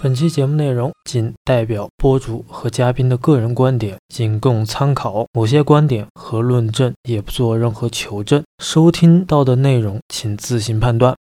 [0.00, 5.26] 本期节目内容仅代表播主和嘉宾的个人观点，仅供参考。
[5.32, 8.44] 某些观点和论证也不做任何求证。
[8.62, 11.16] 收听到的内容请自行判断。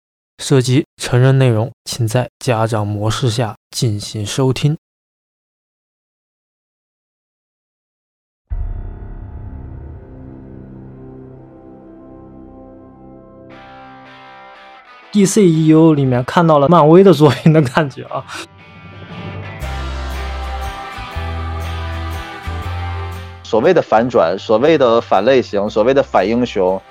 [0.45, 4.77] 涉及成人内容，请在家长模式下进行收听。
[15.13, 18.23] DCEU 里面看到了漫威的作品的感觉啊。
[23.47, 26.83] 所谓的反转，所谓的反类型，所谓的反英雄，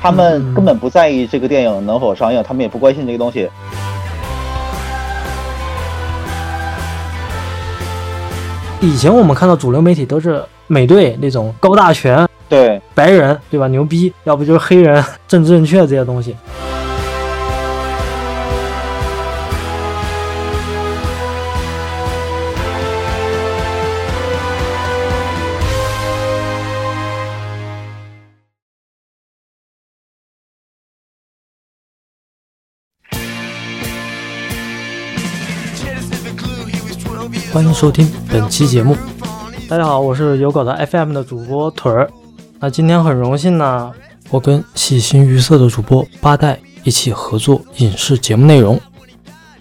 [0.00, 3.50] 他们根本不在意这个电影能否上映，他们也不关心这个东西。
[8.80, 13.66] 以前我们看到主流媒体都是美队那种高大全，对白人对吧？
[13.66, 16.36] 牛逼，要不就是黑人政治正确这些东西。
[37.52, 38.96] 欢迎收听本期节目。
[39.68, 42.08] 大家好，我是有狗的 FM 的主播腿儿。
[42.58, 43.92] 那今天很荣幸呢，
[44.30, 48.80] 我跟喜形于色的主播八代一起合作影视节目内容。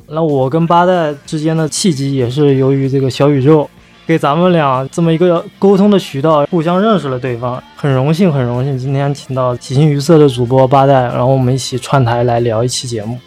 [0.08, 3.69] 那我跟八代之间的契机也是由于这个小宇宙
[4.08, 7.62] 给咱们俩这么一个沟通的渠道，互相认识了对方。
[7.75, 13.19] 很荣幸，很荣幸，今天请到喜形于色的主播八代，然后我们一起串台来聊一期节目。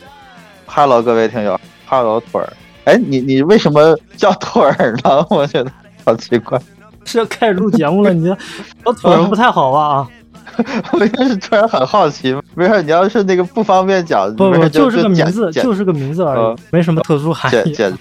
[0.65, 2.51] Hello，各位听友，Hello，腿儿。
[2.84, 5.27] 哎，你你为什么叫腿儿呢？
[5.30, 5.70] 我觉得
[6.04, 6.58] 好奇怪。
[7.06, 8.12] 是要开始录节目了？
[8.12, 8.36] 你这
[8.84, 9.80] 我 腿儿不太好吧？
[9.80, 10.08] 啊，
[10.92, 12.34] 我就是突然很好奇。
[12.55, 17.73] 没事，你要是那个不方便讲，不不，就是个名字，就是个名字而已，没什么特殊含义。
[17.73, 17.92] 简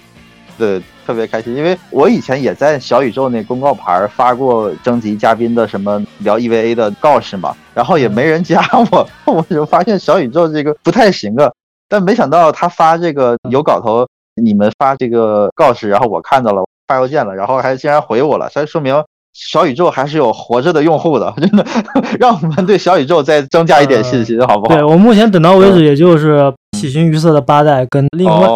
[0.56, 11.50] 对，特别开心，因为我以前也在小宇宙那公告牌发过征集嘉宾的什么聊 EVA 的告示嘛，然后也没人加我，我就发现小宇宙这个不太行啊。
[11.88, 14.06] 但没想到他发这个有搞头。
[14.42, 18.94] 你们发这个告示，然后我看到了发邮件了，然后还竟然回我了，所以说明
[19.32, 21.64] 小宇宙还是有活着的用户的，真的，
[22.18, 24.74] 让我们对小宇宙再增加一点信心，好不好？
[24.74, 28.48] 对我目前等到为止，也就是喜形于色的八代跟另外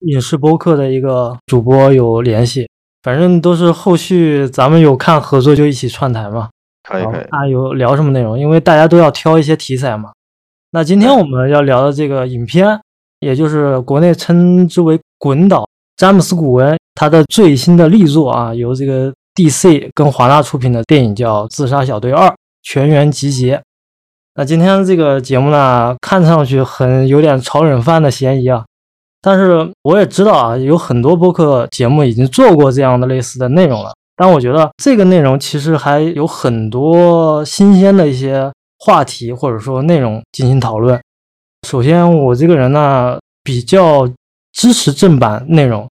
[0.00, 2.68] 影视播客的一个主播有联系，
[3.02, 6.48] 反正都是后续咱们有看合作就一起串台嘛，
[6.88, 7.20] 可以可以。
[7.30, 8.38] 啊，有聊什么内容？
[8.38, 10.12] 因为大家都要挑一些题材嘛。
[10.72, 12.80] 那今天我们要聊的这个影片。
[13.20, 23.56] 也就是国内称之为“滚导”，詹姆斯·古文他的最新的力作啊，由这个 DC 跟华纳出品的电影叫《自杀小队二：全员集结》。
[24.34, 28.64] 那今天这个节目呢，看上去很有点炒冷饭的嫌疑啊，
[29.22, 33.94] 但是我也知道啊，有很多播客节目已经做过这样的类似的内容了。
[34.14, 40.98] 但我觉得这个内容其实还有很多新鲜的一些话题或者说内容进行讨论。
[41.66, 44.08] 首先，我这个人呢比较
[44.56, 45.86] 支持正版内容，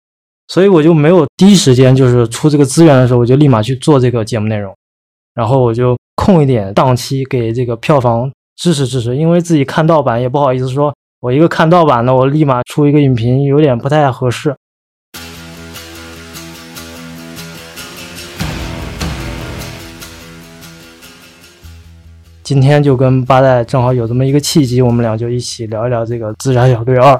[0.48, 4.74] 所以我就没有第一时间就是出这个资源的时候，我就立马去做这个节目内容，
[5.34, 14.56] 然后我就空一点档期给这个票房支持支持，因为自己看盗版也不好意思说，我一个看盗版的，我立马出一个影评有点不太合适。
[22.42, 27.12] 今天就跟八代正好有这么一个契机，我们俩就一起聊一聊这个《自杀小队二》。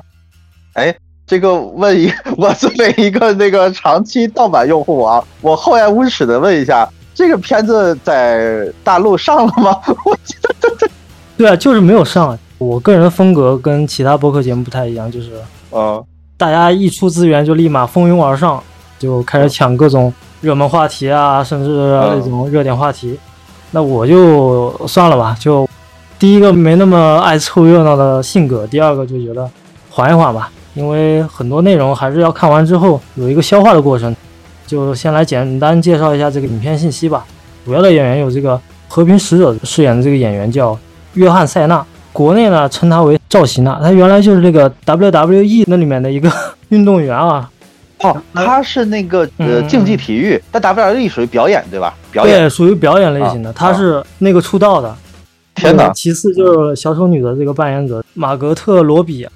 [0.73, 0.95] 哎，
[1.27, 9.79] 这个问一， 我作为一个那个长期盗版用户啊，我厚颜无耻的问一下，这个片子在大陆上了吗？
[10.05, 10.89] 我记得，
[11.37, 12.39] 对啊，就是没有上。
[12.59, 15.33] 我个人风格跟其他播客节目不太一样，就是，
[15.71, 16.03] 呃，
[16.37, 18.63] 大家一出资源就立马蜂拥而上，
[18.99, 23.19] 就开始抢各种热门话题啊，甚至那种热点话题。
[23.73, 25.69] 那我就算了吧，就
[26.19, 29.51] 第一个没那么爱凑热闹的性格，第二个就觉得
[29.91, 34.15] 缓一缓吧，因为很多内容还是要看完之后有一个消化的过程。
[34.67, 37.25] 就先来简单介绍一下这个影片信息吧。
[37.67, 40.77] 主要的演员有这个和平使者饰演的这个演员叫
[41.13, 41.85] 约翰·塞纳，
[42.15, 46.33] 国内呢称他为赵希娜，他原来就是这个 WWE 那里面的一个
[46.71, 47.49] 运动员啊。
[48.01, 51.95] 哦，他是那个呃竞技体育，但 WWE 属于表演对吧？
[52.11, 53.53] 表演对，属于表演类型的。
[53.53, 54.97] 他是那个出道的。
[55.55, 55.91] 天哪！
[55.91, 59.27] 其次就是小丑女的这个扮演者马格特罗比，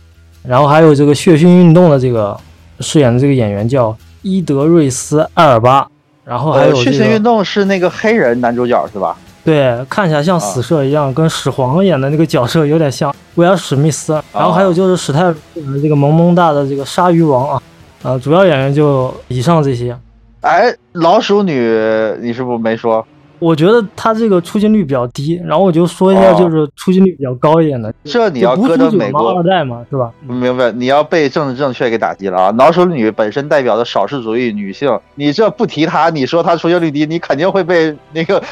[0.49, 2.35] 然后还有这个血腥运动的这个
[2.81, 5.87] 饰演的这个演员叫伊德瑞斯艾尔巴，
[6.25, 9.15] 然后还有血腥运动是那个黑人男主角是吧？
[9.45, 14.15] 对，看起来像死射一样，跟史皇演的那个角色有点像威尔史密斯。
[14.33, 17.63] 然后还有就是史泰龙的这个萌萌哒的这个鲨鱼王啊，
[18.03, 19.95] 呃，主要演员就以上这些。
[20.41, 21.53] 哎，老鼠女，
[22.23, 23.07] 你是不是没说？
[23.39, 27.93] 我觉得他这个出镜率比较低，然后我就说一下，就是出镜率比较高一点的。
[28.05, 30.11] 这你要搁到美国二代嘛，是吧？
[30.27, 30.73] 明白？
[30.73, 32.55] 你要被政治正确给打击了啊！
[32.59, 38.43] 老手女本身代表的少数族裔女性，你这不提她，你说她出镜率低，你肯定会被那个。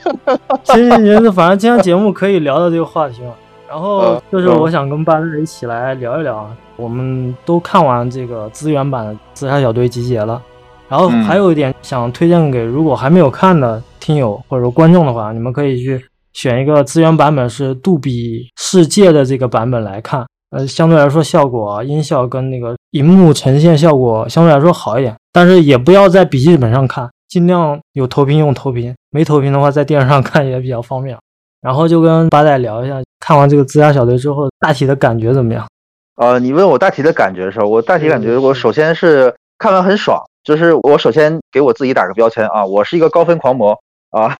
[0.64, 3.32] 行行行，反正今天节目可以聊到这个话题嘛。
[3.68, 10.40] 然后就是我想跟八日一起来聊一聊啊，我们都看完这个资源版的《自杀小队集结》了。
[10.88, 25.14] 然后还有一点想推荐给如果还没有看的听友或者说观众的话，你们可以去选一个资源版本是杜比世界的这个版本来看，呃，相对来说效果、音效跟那个荧幕呈现效果相对来说好一点。
[25.32, 31.16] 但是也不要在笔记本上看，尽量有投屏用投屏，没投屏的话在电视上看也比较方便。
[31.60, 35.64] 然后就跟八代聊一下，看完这个自杀小队之后大体的感觉怎么样？
[36.16, 40.20] 呃，你问我大体的感觉的时候，我大体感觉我首先是看完很爽。
[40.42, 43.78] 就是我首先给我自己打个标签啊，我是一个高分狂魔
[44.12, 44.34] 啊，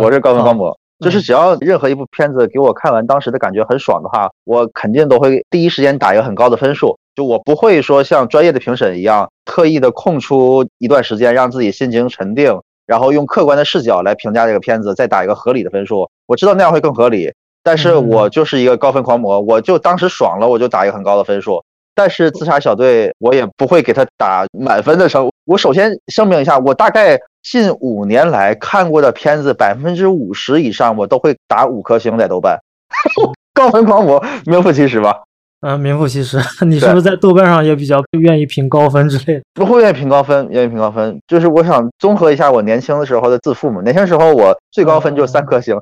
[0.00, 0.76] 我是高分狂魔。
[1.00, 6.98] 就是只要任何一部片子给我看完当时的感觉很爽的话，我肯定都会第一时间打一个很高的分数。
[7.14, 16.08] 就我不会说像专业的评审一样，特意的空出一段时间让自己心情沉定，然后用客观的视角来评价这个片子，再打一个合理的分数。
[16.26, 21.62] 我知道那样会更合理，但是我就是一个高分狂魔，我就当时爽了，我就打一个很高的分数。
[21.94, 25.28] 但是自杀小队，我也不会给他打满分的成。
[25.46, 32.58] 我首先声明一下，我大概近五年来看过的片子，百分之五十以上我都会打五颗星在豆瓣。
[33.54, 35.22] 高分狂魔，名副其实吧？
[35.60, 36.38] 嗯，名副其实。
[36.64, 39.42] 你是不是在豆瓣上也比较愿意评高分之类的？
[39.54, 43.82] 不会愿意评高分，愿意评高分，就是我想综合一下我年轻的时候的自负嘛。
[43.82, 45.76] 年轻时候我最高分就是三颗星。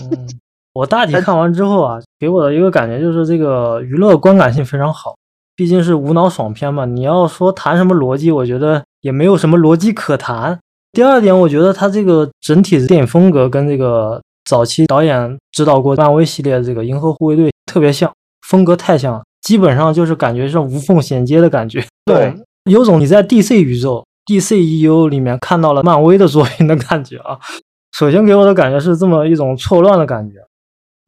[0.72, 5.14] 我大体看完之后啊，给我的一个感觉就是这个娱乐观感性非常好。
[5.54, 10.58] 毕竟是无脑爽片嘛，你要说谈什么逻辑，我觉得也没有什么逻辑可谈。
[10.94, 18.10] 第二点，我觉得它这个整体的电影风格跟这个早期导演指导过漫威系列的这个《银河护卫队》特别像，
[18.46, 21.84] 风格太像了，基本上就是感觉是无缝衔接的感觉。
[22.04, 22.32] 对，
[22.70, 27.36] 有种你在 DC 宇宙、DCEU 里面看到了漫威的作品的感觉啊。
[27.98, 30.36] 首先给我的感觉是这么一种错乱的感觉。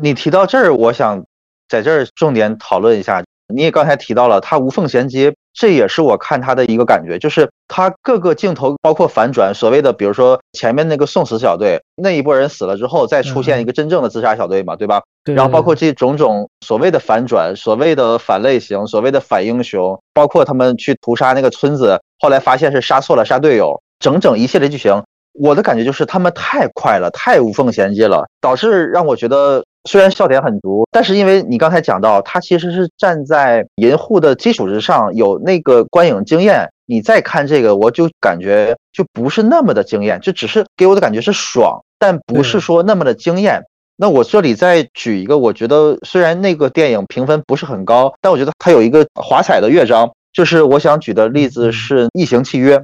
[0.02, 1.24] 你提到这儿，我想
[1.68, 3.22] 在这儿重点讨论一下。
[3.54, 15.02] 你也刚才提到了，它无缝衔接，这也是我看他的一个感觉，就是他各个镜头包括反转，所谓的比如说前面那个送死小队那一波人死了之后，再出现一个真正的自杀小队嘛，对吧？
[15.24, 29.64] 然后包括这种种所谓的反转，所谓的反类型，所谓的反英雄，包括他们去屠杀那个村子，后来发现是杀错了，杀队友，整整一系列剧情，我的感觉就是他们太快了，太无缝衔接了，导致让我觉得。
[29.86, 36.68] 虽然笑点很足，但是因为你刚才讲到，它其实是站在银护的基础之上，有那个观影经验。
[36.88, 43.64] 你再看这个，我就感觉就不是那么的惊艳，就只是给我的感觉是爽，但不是说那么的惊艳。
[43.96, 52.78] 那我这里再举一个，我觉得虽然那个电影评分不是很高，但我觉得它有一个华彩的乐章，就是我想举的例子是《异形契约》，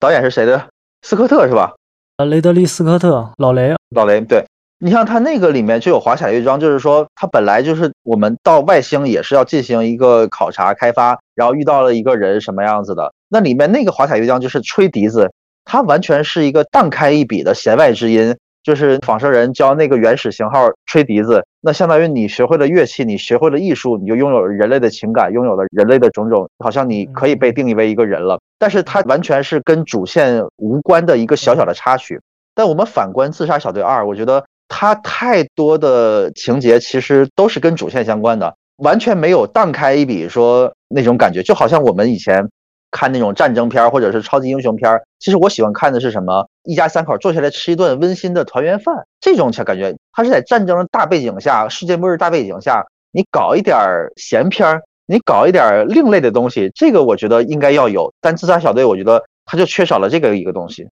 [0.00, 0.68] 导演是谁的？
[1.02, 1.74] 斯科特是吧？
[2.16, 4.46] 呃，雷德利·斯科特，老雷，老雷，对。
[4.84, 15.32] 你像它那个里面就有华彩乐章，就是说它本来就是我们到外星也是要进行一个考察开发，然后遇到了一个人什么样子的，那里面那个华彩乐章就是吹笛子，
[15.64, 28.40] 它完全是一个荡开一笔的弦外之音，就是仿生人教那个原始型号吹笛子，那相当于你学会了乐器，你学会了艺术，你就拥有了人类的情感，拥有了人类的种种，好像你可以被定义为一个人了。
[28.58, 32.20] 但是它完全是跟主线无关的一个小小的插曲。
[32.52, 34.44] 但我们反观《自杀小队二》，我觉得。
[34.74, 42.48] 它太多的情节其实都是跟主线相关的，完全没有荡开一笔说那种感觉，就好像我们以前
[42.90, 46.48] 看那种战争片或者是超级英雄片其实我喜欢看的是什么？
[46.64, 49.94] 一家三口坐下来吃一顿温馨的团圆饭，这种才感觉。
[50.10, 53.76] 它是在战争的大背景下，世界末日大背景下，你搞一点
[54.16, 58.10] 闲片，你搞一点另类的东西，这个我觉得应该要有。
[58.22, 60.88] 但自杀小队，我觉得它就缺少了这个一个东西。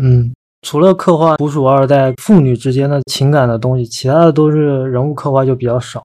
[0.00, 0.32] 嗯。
[0.62, 6.02] 除了刻画捕鼠二代父女之间的情感的东西，其他的都是人物刻画就比较少。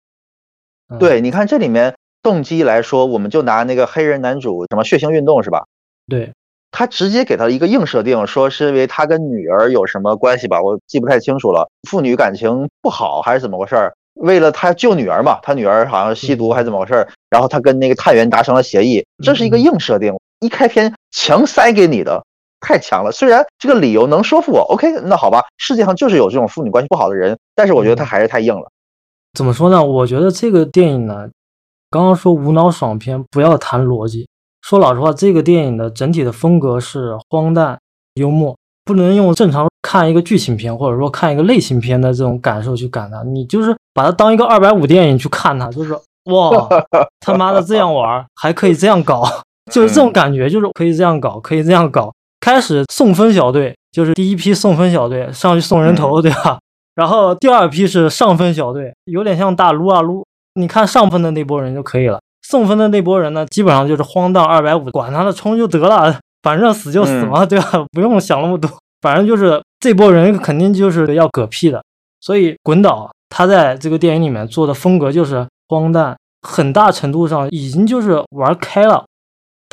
[1.00, 5.65] 对，你看这里面动机来说，我们就拿那个黑人男主什么血腥运动是吧？
[6.07, 6.31] 对，
[6.72, 10.62] 他直接给他一个硬设定，说是因为他跟女儿有什么关系吧？
[10.62, 13.93] 我记不太清楚了，父女感情不好还是怎么回事儿？
[14.13, 17.07] 为了他救女儿嘛，他女儿好像吸毒还是怎么回事儿？
[17.31, 22.24] 然后他跟那个探员达成了协议，这是一个硬设定，一开篇强塞给你的。
[22.63, 23.12] 太强了。
[23.12, 28.72] 虽然这个理由能说服我，OK，那好吧，世界上就是有这种父女关系不好的人，但是我觉得他还是太硬了。
[29.34, 29.84] 怎么说呢？
[29.84, 31.27] 我觉得这个电影呢，
[31.91, 34.27] 刚刚说无脑爽片，不要谈逻辑。
[34.62, 37.77] 说老实话，这个电影的整体的风格是荒诞
[38.15, 38.55] 幽默，
[38.86, 43.22] 不能用正常看一个剧情片或者说看一个类型片的这种感受去感它。
[43.24, 45.93] 你就是把它当一个二百五电影去看它，就是
[46.32, 46.70] 哇，
[47.20, 49.24] 他妈的这样玩还可以这样搞。
[49.72, 52.13] 就是这种感觉，就是可以这样搞，可以这样搞。
[52.43, 56.59] 开始送分小队，就是第一批送分小队上去送人头，对吧？
[56.93, 60.25] 然后第二批是上分小队，有点像大撸啊撸。
[60.55, 67.85] 你看上分的那波人就可以了，送分的那波人呢，基本上就是荒诞二百五，管他的，冲就得了，反正死就死嘛，对吧？
[67.93, 68.69] 不用想那么多，
[69.01, 71.81] 反正就是这波人肯定就是要嗝屁的。
[72.19, 79.05] 所以滚导他在这个电影里面做的风格就是荒诞，很大程度上已经就是玩开了。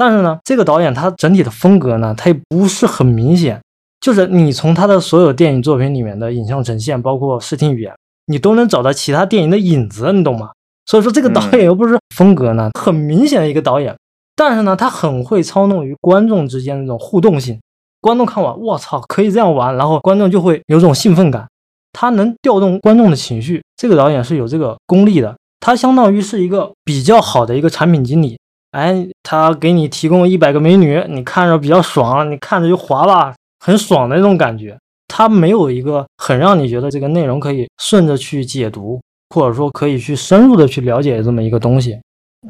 [0.00, 3.60] 但是呢，这个导演他整体的风格呢，他也不是很明显，
[4.00, 10.52] 就是你从他的所有电影作品里面的影像呈现，包括视听语言，你都能找到其他电影的影子，你懂吗？
[10.86, 13.94] 所以说这个导演又不是风格呢，很明显的一个导演，
[14.34, 17.60] 但是呢，他很会操弄于观众之间的这种互动性，
[18.00, 21.46] 观众看完，我操，可以这样玩，然后观众就会有种兴奋感，
[21.92, 28.38] 他能调动观众的情绪，这个导演是有这个功力的，他相当于是一个比较好的一个产品经理。
[28.72, 34.78] 哎，他给你提供一百个美女，你看着比较爽，你看着就滑吧，很爽的那种感觉。
[35.08, 39.00] 他没有一个很让你觉得这个内容可以顺着去解读，
[39.30, 41.98] 或者说可以去深入的去了解这么一个东西。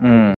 [0.03, 0.35] 嗯，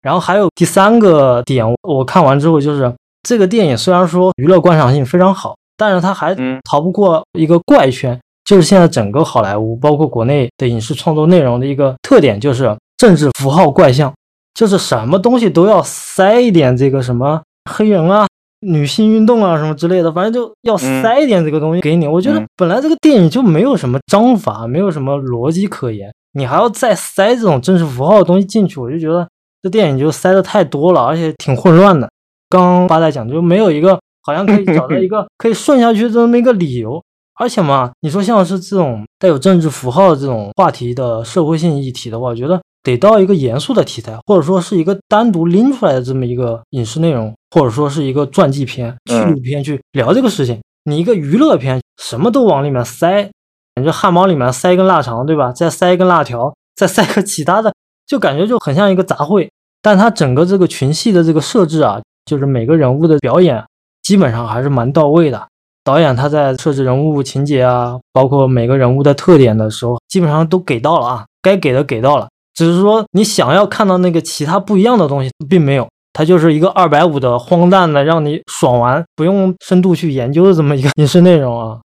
[0.00, 2.90] 然后还有第三个点，我看完之后就是
[3.22, 14.10] 这个电影虽然说娱乐观赏性非常好，但是它还逃不过一个怪圈，就是现在整个好莱坞，包括国内的影视创作内容的一个特点，就是政治符号怪象。
[14.56, 18.26] 就是什么东西都要塞一点这个什么黑人啊、
[18.60, 22.06] 女性运动啊什么之类的，反正就要塞一点这个东西给你。
[22.08, 29.28] 我觉得本来这个电影就没有什么章法，没有什么逻辑可言，你还要再塞这种政治符号的东西进去，我就觉得
[29.60, 32.08] 这电影就塞的太多了，而且挺混乱的。
[32.48, 37.02] 刚刚八代讲就没有一个好像可以找到一个 可以顺下去这么一个理由，
[37.38, 42.58] 而且嘛，你说像是这种带有政治符号的这种话题的社会性议题的话，我觉得。
[42.86, 50.60] 得到一个严肃的题材，或者说是一个单独拎出来的这么一个影视内容，或者说是一个传记片、纪录片去聊这个事情。
[50.84, 53.28] 你一个娱乐片，什么都往里面塞，
[53.74, 55.50] 感觉汉堡里面塞一根腊肠，对吧？
[55.50, 57.74] 再塞一根辣条，再塞个其他的，
[58.06, 59.48] 就感觉就很像一个杂烩。
[59.82, 63.64] 但它整个这个群戏的这个设置啊，就是每个人物的表演，
[64.04, 65.48] 基本上还是蛮到位的。
[65.82, 72.28] 导演他在设置人物情节啊，包括每个人物的特点的时候，基本上都给到了啊，该给的给到了。
[72.56, 81.78] 只是说你想要看到那个其他不一样的东西，并没有，它就是一个二百五的荒诞的，让你爽完，不用深度去研究的这么一个 影视内容啊。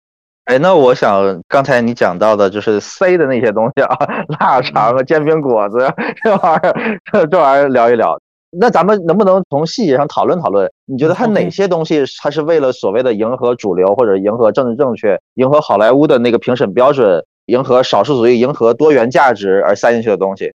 [0.44, 3.96] 哎，那我想刚才你讲到的就是塞的那些东西啊，
[4.40, 5.78] 腊肠啊、煎饼果子
[6.22, 8.18] 这玩意儿，这玩意儿聊一聊。
[8.58, 10.70] 那咱们能不能从细节上讨论讨论？
[10.86, 20.50] 你觉得它哪些东西它是为了所谓的迎合主流或者迎合政治正确、迎合好莱坞的那个评审标准、迎合少数主义、迎合多元价值而塞进去的东西？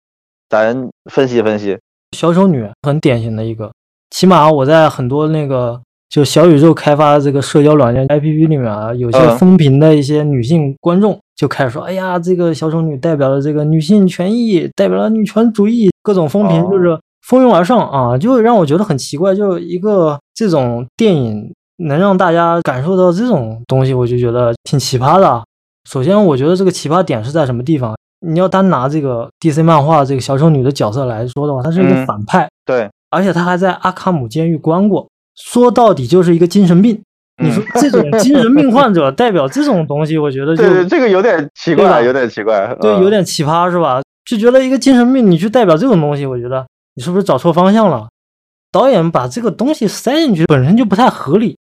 [0.49, 1.79] 咱分析分析，
[2.17, 3.71] 小丑女很典型的一个，
[4.11, 25.45] 起码我在很多那个就小宇宙开发的这个社交软件 APP 里面啊，有些风评的一些女性观众就开始说，哎呀，这个小丑女代表了这个女性权益，代表了女权主义，各种风评就是蜂拥而上啊，就让我觉得很奇怪，就一个这种电影能让大家感受到这种东西，我就觉得挺奇葩的。
[25.85, 27.95] 首先，我觉得这个奇葩点是在什么地方？
[28.21, 37.01] 你要单拿这个 DC 漫画这个小丑女的角色来说的话，她是一个反派，对，而且她还在阿卡姆监狱关过，说到底就是一个精神病。
[37.41, 44.03] 你说这种 精神病患者代表这种东西，我觉得就这个有点奇怪，有点奇怪，对，有点奇葩是吧？
[44.29, 48.09] 就觉得一个精神病，你去代表这种东西，我觉得你是不是找错方向了？
[48.73, 51.57] 导演把这个东西塞进去本身就不太合理，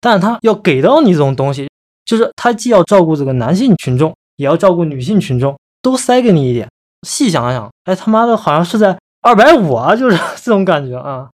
[0.00, 1.70] 但他要给到你这种东西，
[2.04, 5.56] 就是他既要照顾这个男性群众，也要照顾女性群众。
[5.84, 6.66] 都塞给你一点，
[7.06, 11.28] 细想想，哎他妈的，好像是在二百五啊，就是这种感觉啊。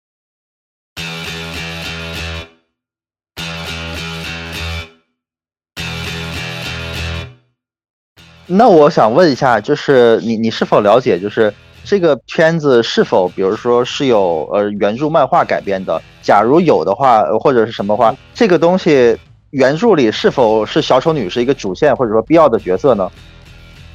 [8.48, 11.54] 那我想问一下，就是你你是否了解，就是
[11.84, 16.02] 这个片子是否，比如说是有呃原著漫画改编的？
[16.24, 19.16] 假如有的话，或者是什么话，这个东西
[19.52, 23.12] 原著里是否是小丑女是一个主线或者说必要的角色呢？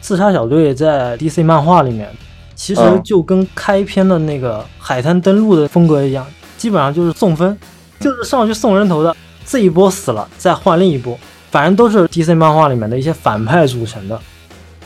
[0.04, 2.06] 自杀小队在 DC 漫画里面，
[2.54, 6.26] 其实就跟开篇的那个海滩登陆的风格一样，
[6.58, 7.56] 基本上就是送分，
[8.00, 9.16] 就是上去送人头的。
[9.46, 11.18] 这一波死了，再换另一波，
[11.50, 14.20] 反正都是 DC 漫画里面的一些反派组成的。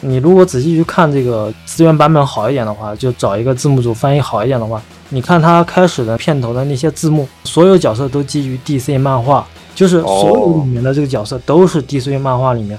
[0.03, 9.45] 你如果仔细去看这个资源版本好一点的话，就找一个字幕组翻译好一点的话，你看它开始的片头的那些字幕，所有角色都基于 DC 漫画，
[9.75, 12.79] 就是所有里面的这个角色都是 DC 漫画里面。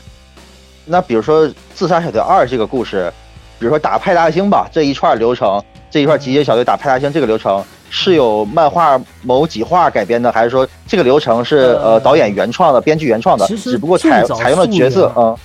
[0.92, 3.14] 那比如说《自杀小队二》这个故事，
[3.60, 13.46] 比如说打派大星吧，这一串流程，这一串集结小队打派大星这个流程，是有漫画某几话改编的，还是说这个流程是呃导演原创的、编剧原创的？
[13.56, 15.38] 只不过采采用了角色，嗯。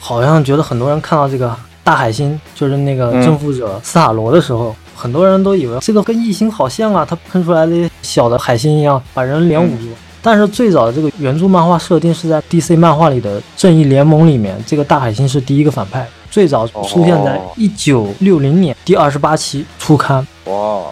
[0.00, 9.88] 好像觉得很多人看到这个大海星，就是那个征服者斯塔罗的时候，很多人都以为这个跟异形好像啊，它喷出来的小的海星一样，把人脸捂住。
[10.22, 20.26] 但是最早的这个原著漫画设定是在 DC 漫画里的正义联盟里面，这个大海星是第一个反派，最早出现在一九六零年第二十八期初刊。
[20.46, 20.82] 哇，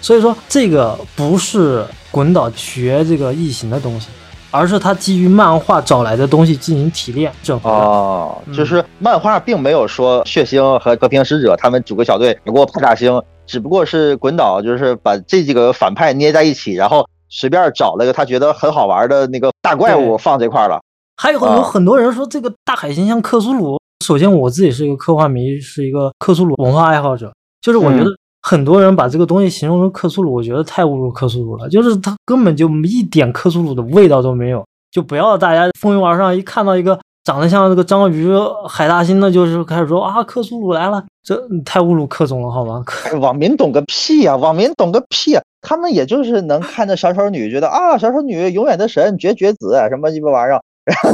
[0.00, 4.08] 所以说这个不是滚岛学这个异形的东西。
[4.52, 20.80] 而是他基于漫画找来的东西进行提炼整合哦，就是漫画并没有说血腥和和平使者他们组个小队打过派大星，只不过是滚岛就是把这几个反派捏在一起，然后随便找了个他觉得很好玩的那个大怪物放这块了。
[21.16, 23.78] 还有有很多人说这个大海星像克苏鲁。
[24.04, 28.10] 首先我自己是一个科幻迷，是一个克苏鲁文化爱好者，就是我觉得。
[28.42, 31.68] 很多人把这个东西形容成克苏鲁，我觉得太侮辱克苏鲁了。
[31.68, 34.64] 就是它根本就一点克苏鲁的味道都没有。
[34.92, 38.32] 就不要大家蜂拥而上，一看到一个长得像这个章鱼
[38.68, 42.84] 海大星的，就是开始说啊克苏鲁来了，这太侮辱克总了，好吗？
[43.20, 44.36] 网民懂个屁呀！
[44.36, 45.42] 网民懂个屁呀！
[45.68, 50.62] 他们也就是能看着小丑女，觉得啊小丑女永远的神绝绝子什么鸡巴玩意儿，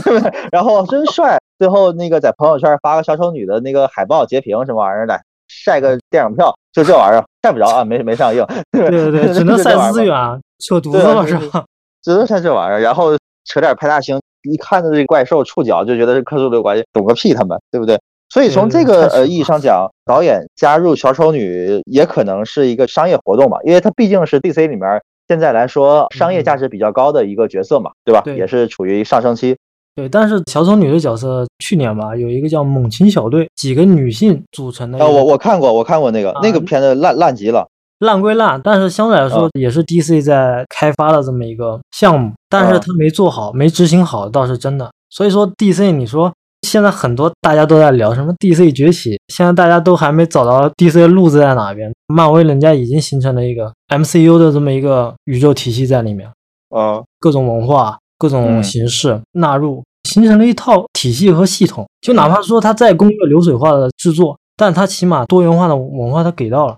[0.53, 1.39] 然后真帅。
[1.59, 5.19] 最后那个在朋友圈发个小丑女的那个海报截屏什么玩意儿的。
[5.49, 8.43] 晒个电影票，就这玩意儿晒不着啊，没没上映。
[8.73, 10.15] 对对对， 只能晒资源，
[10.61, 11.63] 扯犊子了是吧？
[12.03, 13.11] 只能晒这玩意儿，然后
[13.45, 14.19] 扯点派大星，
[14.51, 18.01] 一看到这怪兽触角就觉得是克苏鲁关系，懂个屁他们，对不对？
[18.33, 28.23] 所以从这个呃意义上讲，导演加入小丑女也可能是一个商业活动嘛，因为它毕竟是 DC 里面现在来说商业价值比较高的一个角色嘛，对吧？
[28.35, 29.55] 也是处于上升期。
[29.95, 34.99] 对，但是小丑女的角色去年吧，有一个叫猛禽小队，几个女性组成的。
[34.99, 37.69] 啊，我我看过，我看过那个那个片子烂烂极了，
[37.99, 44.91] 烂归烂，但是相对来说也是 DC 在开发的这么一个项目，但是他没做好，没执行好倒是真的。
[45.11, 51.93] 所以说 DC，你说现在很多大家都在聊什么 DC 崛起，现在大家都还没找到 DC 的路子在哪边。
[52.07, 56.29] 漫威人家已经形成了一个 MCU 的这么一个宇宙体系在里面，
[56.71, 57.99] 啊，各种文化。
[58.19, 61.85] 各种形式纳入，形成了一套体系和系统。
[62.01, 66.77] 就哪怕说它再工业流水化的制作，但它起码多元化的文化它给到了。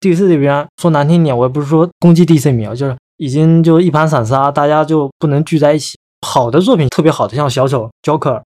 [0.00, 5.98] DC 这边说难听点，我也不是说攻击 DC 迷啊，就是已经就一盘散沙，大家就不能聚在一起。
[6.24, 8.40] 好的作品特别好的，像小丑 Joker，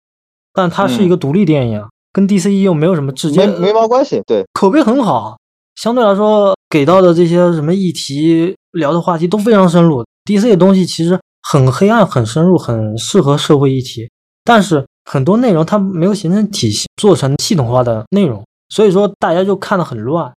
[0.59, 1.81] 但它是一个独立电影，
[2.13, 4.21] 跟 DC 又没有什么直接没毛关系。
[4.27, 5.39] 对，口碑很好，
[5.77, 10.05] 相对来说给到的这些什么议题聊的话题都非常深入。
[10.25, 11.17] DC 的东西其实。
[11.51, 14.11] 很黑暗，很深入，很适合社会议题，
[14.45, 20.31] 但是很多内容它没有形成体系，做成系统化的内容，所以说大家就看得很乱。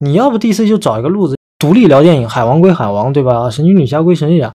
[0.00, 3.48] 你要不 DC 就找一个路子，独立聊电影，海王归海王，对吧？
[3.48, 4.52] 神奇女侠归神奇侠。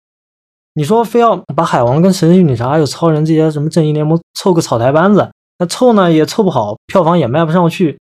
[0.74, 5.30] 你说非要把海王跟神奇女侠还有超人这些什么正义联盟凑个草台班子，
[5.60, 7.98] 那凑呢也凑不好，票房也卖不上去。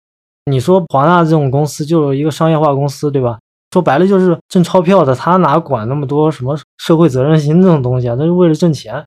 [0.46, 3.40] 你说华纳这种公司就是一个商业化公司，对吧？
[3.72, 8.16] 说白了就是挣钞票的，他哪管那么多什么社会责任心这种东西啊？
[8.16, 9.06] 他是为了挣钱。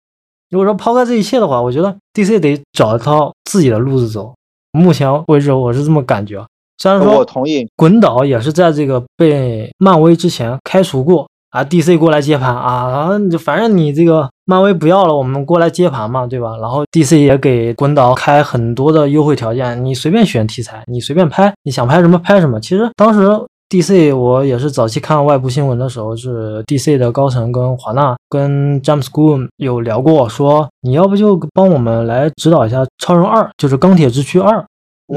[0.51, 4.35] 如果说抛开这一切的话，我觉得 DC 得找一套自己的路子走。
[4.73, 6.45] 目前为止，我是这么感觉。
[6.79, 16.57] 虽然说我同意，滚岛也是在这个被漫威之前开除过啊，DC 过来接盘啊，就反正你这个漫威不要了，我们过来接盘嘛，对吧？
[16.61, 22.59] 然后 DC 也给滚导开很多的优惠条件，你随便选题材，你随便拍，你想拍什么拍什么。
[22.59, 23.29] 其实当时。
[23.73, 34.59] DC，我也是早期看外部新闻的时候，是 DC 的高层跟华纳、跟詹姆斯·古恩有聊过，说你要不就帮我们来指导一下《超人二》，就是《钢铁之躯二》。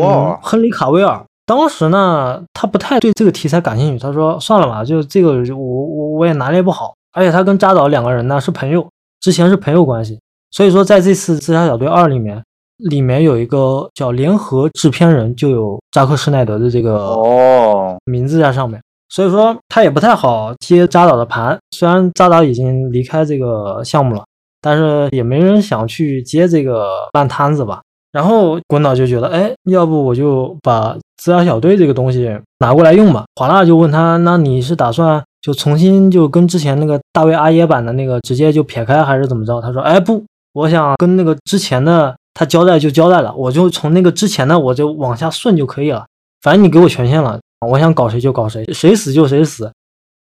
[0.01, 8.87] 哇，亨利·卡维尔当时呢，他不太对这个题材感兴趣，他说算了吧，就这个我我我也拿捏不好，而且他跟扎导两个人呢是朋友，
[9.21, 10.19] 之前是朋友关系，
[10.51, 12.41] 所以说在这次《自杀小队二》里面。
[12.89, 21.57] 里面有一个叫联合制片人，就有扎克施耐德的这个哦名字在上面，所以说他也不太好接扎导的盘。
[21.71, 24.25] 虽然扎导已经离开这个项目了，
[24.59, 27.81] 但是也没人想去接这个烂摊子吧。
[28.11, 33.25] 然后滚导就觉得，哎，要不我就把自杀小队这个东西拿过来用吧。
[33.35, 39.61] 华纳就问他，那你是打算就重新就跟之前那个大卫阿耶版的那个直接就撇开还是怎么着？
[39.61, 40.23] 他说，哎不，
[40.53, 46.05] 我想跟那个之前的他交代就交代了，我就从那个之前的我就往下顺就可以了，
[46.41, 49.71] 反正你给我权限了，我想搞谁就搞谁，谁死就谁死，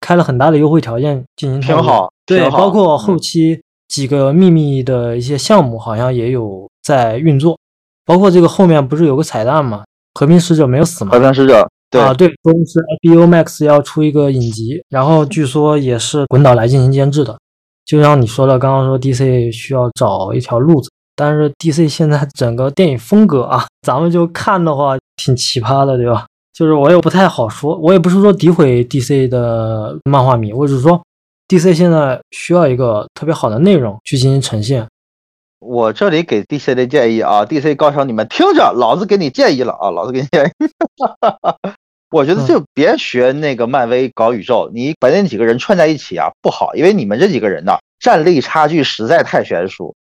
[0.00, 7.58] 开了很大的优惠条件进行挺好，对，包括后期几个秘密的一些项目好像也有在运作，
[8.04, 9.82] 包括这个后面不是有个彩蛋嘛？
[10.14, 11.10] 和平使者没有死吗？
[11.12, 11.68] 和平使者。
[12.00, 17.38] 啊，对，说是 HBO Max 要出一个影集，然后据说也是滚导来进行监制的。
[17.86, 26.26] 就像你说的，刚刚说 DC 需要找一条路子，但是 DC 现在整个电影风格啊，咱们就看的话挺奇葩的，对吧？
[26.52, 31.00] 就是我也不太好说，我也不是说诋毁 DC 的漫画迷，我只是说
[31.46, 34.84] DC 现在需要一个特别好的内容去进行呈现。
[35.64, 40.50] 我这里给 DC 的建议啊，DC 高手你们听着，老子给你建议了啊，老子给你建议。
[42.12, 49.96] 我觉得就别学那个漫威搞宇宙，你把那几个人串在一起啊不好，因为你们这几个人呢战力差距实在太悬殊，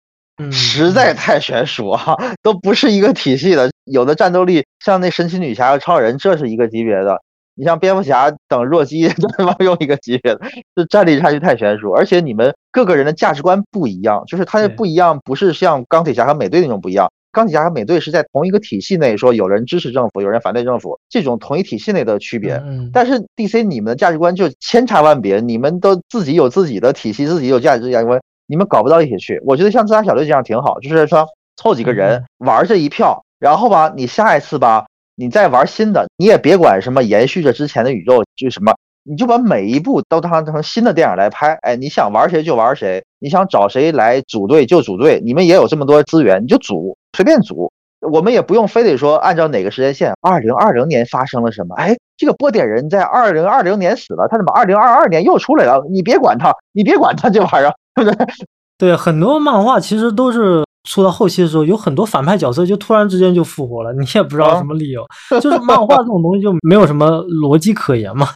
[0.51, 3.71] 实在太悬殊啊， 都不是一个体系的。
[3.85, 7.15] 有的战斗力像那神奇女侠和超人，这是一个级别的；
[7.55, 9.55] 你像蝙蝠侠等弱鸡，对吧？
[9.59, 10.41] 用一个级别的，
[10.75, 11.91] 这战力差距太悬殊。
[11.91, 17.11] 而且你们各个人的价值观不一样，就是他的不一样，不是像钢铁侠和美队那种不一样。
[17.33, 22.61] 钢铁侠和美队是在同一个体系内，说有人支持政府，有人反对政府，这种同一体系内的区别。
[22.91, 29.41] 但是 DC 你们的价值观就千差万别，你们都自己有自己的体系，自己有价值观，你们搞不到一起去。
[29.45, 34.87] 我觉得像自杀小队这样挺好，就是说凑几个人玩这一票，然后吧，你下一次吧，
[35.21, 38.73] 你再玩新的，你也别管什么延续着之前的宇宙，就什么。
[39.03, 47.71] 你就把每一部都当成新的电影来拍，哎，你想玩谁就玩谁，你想找谁来组队就组队，你们也有这么多资源，你就组，随便组，
[48.11, 50.11] 我们也不用非得说按照哪个时间线。
[50.21, 51.75] 二零二零年发生了什么？
[51.75, 55.83] 哎，这个波点人在二零二零年死了，他怎么二零二二年又出来了？
[55.91, 58.25] 你别管他，你别管他这玩意儿，对不对？
[58.77, 65.05] 对，很多漫画其实都是出到后期的时候，有很多反派角色就突然之间就复活了，你也不知道什么理由，
[65.39, 68.29] 就是漫画这种东西就没有什么逻辑可言嘛。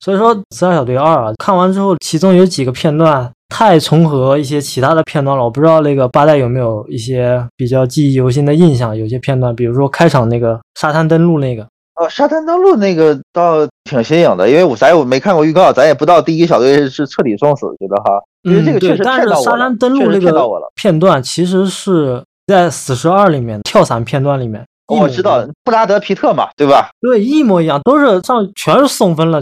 [0.00, 5.42] 所以说《自杀小队二》啊，看完之后，其中有几个片段太重合一些其他的片段了。
[5.42, 8.96] 我不知道那个八代有没有一些比较记忆犹新的印象。
[8.96, 11.64] 有些片段，比如说开场那个沙滩登陆那个，
[11.96, 18.22] 哦，沙滩登陆那个倒挺新颖的，因为我咱也没看过预告，咱也不知道第一小队是彻底送死，觉得哈。
[18.48, 24.64] 因为这个确实但是沙滩登陆那个片段其实是在《死侍二》里面跳伞片段里面。
[24.86, 26.88] 我知道布拉德皮特嘛，对吧？
[27.02, 29.38] 对，一模一样，都是上全是送分了。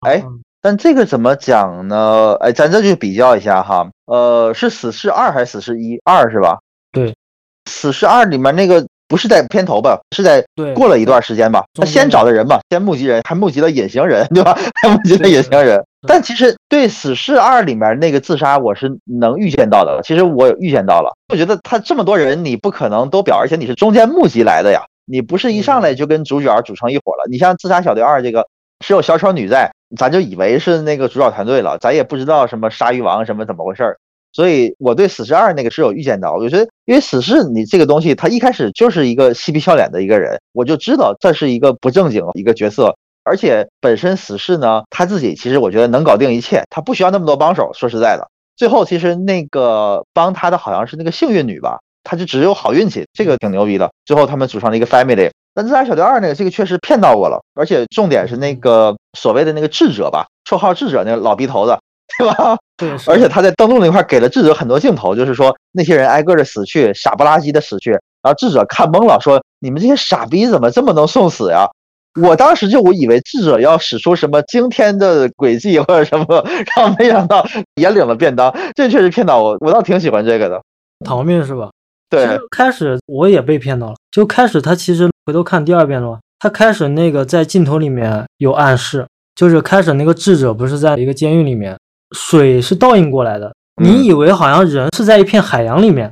[0.00, 0.24] 哎，
[0.60, 2.36] 但这个怎么讲呢？
[2.40, 3.88] 哎，咱这就比较一下哈。
[4.06, 6.00] 呃，是死侍二还是死侍一？
[6.04, 6.58] 二是吧？
[6.90, 7.14] 对，
[7.70, 10.00] 死侍二里面那个不是在片头吧？
[10.16, 10.44] 是在
[10.74, 11.64] 过了一段时间吧？
[11.74, 14.58] 他先找的人吧，先目击人，还目击了隐形人，对吧？
[14.82, 15.80] 还目击了隐形人。
[16.06, 20.00] 但其实对死侍二里面那个自杀，我是能预见到的。
[20.04, 27.24] 其实我预见到了，我觉得他这么多人，你不可能都表，而且你是中间募集来的呀，你不是一上来就跟主角组成一伙了。
[27.30, 28.46] 你像自杀小队二这个
[28.84, 29.70] 是有小丑女在。
[29.96, 33.96] 咱就以为是那个主角团队了，咱也不知道什么鲨鱼王什么怎么回事儿，
[34.34, 42.94] 所以我对死侍二那个是有预见到，我觉得因为死侍你这个东西，他一开始就是一个嬉皮笑脸的一个人，我就知道这是一个不正经一个角色，
[43.28, 47.70] 而且本身死侍呢他自己其实我觉得能搞定一切，他不需要那么多帮手。
[47.74, 53.90] 说实在的，最后其实那个帮他的好像是那个幸运女吧，她就只有好运气，这个挺牛逼的。
[54.06, 55.30] 最后他们组成了一个 family。
[55.54, 61.76] 但自杀小队二那个，这个确实骗到我了，而且重点是那个所谓的那个智者吧，绰号智者那个老逼头子，
[62.16, 62.56] 对吧？
[62.76, 62.90] 对。
[63.08, 71.66] 而且他在登陆那块给了智者很多镜头，就是说那些人挨个的死去，傻不拉几的死去，然后智者看懵了，说你们这些傻逼怎么这么能送死呀？
[72.22, 76.44] 我当时就我以为智者要使出什么惊天的诡计或者什么，
[76.76, 80.62] 然后没想到也领了便当，这确实骗到我，我倒挺喜欢这个的，
[81.04, 81.70] 逃命是吧？
[82.10, 82.38] 对。
[82.50, 85.08] 开始我也被骗到了，就开始他其实。
[85.26, 91.78] 回头看第二遍的话，他开始那个在镜头里面有暗示，就是开始那个智者不是在一个监狱里面，
[92.16, 96.10] 水是倒映过来的，你以为好像人是在一片海洋里面，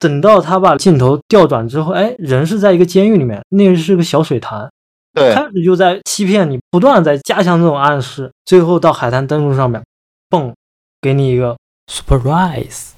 [0.00, 4.68] 等到他把镜头调转之后，哎，人是在一个监狱里面，那个是个小水潭，
[5.18, 9.82] 对，开始就在欺骗你，不断在加强这种暗示，最后到海滩登陆上面，
[10.28, 10.54] 蹦，
[11.00, 11.56] 给你一个
[11.92, 12.90] surprise，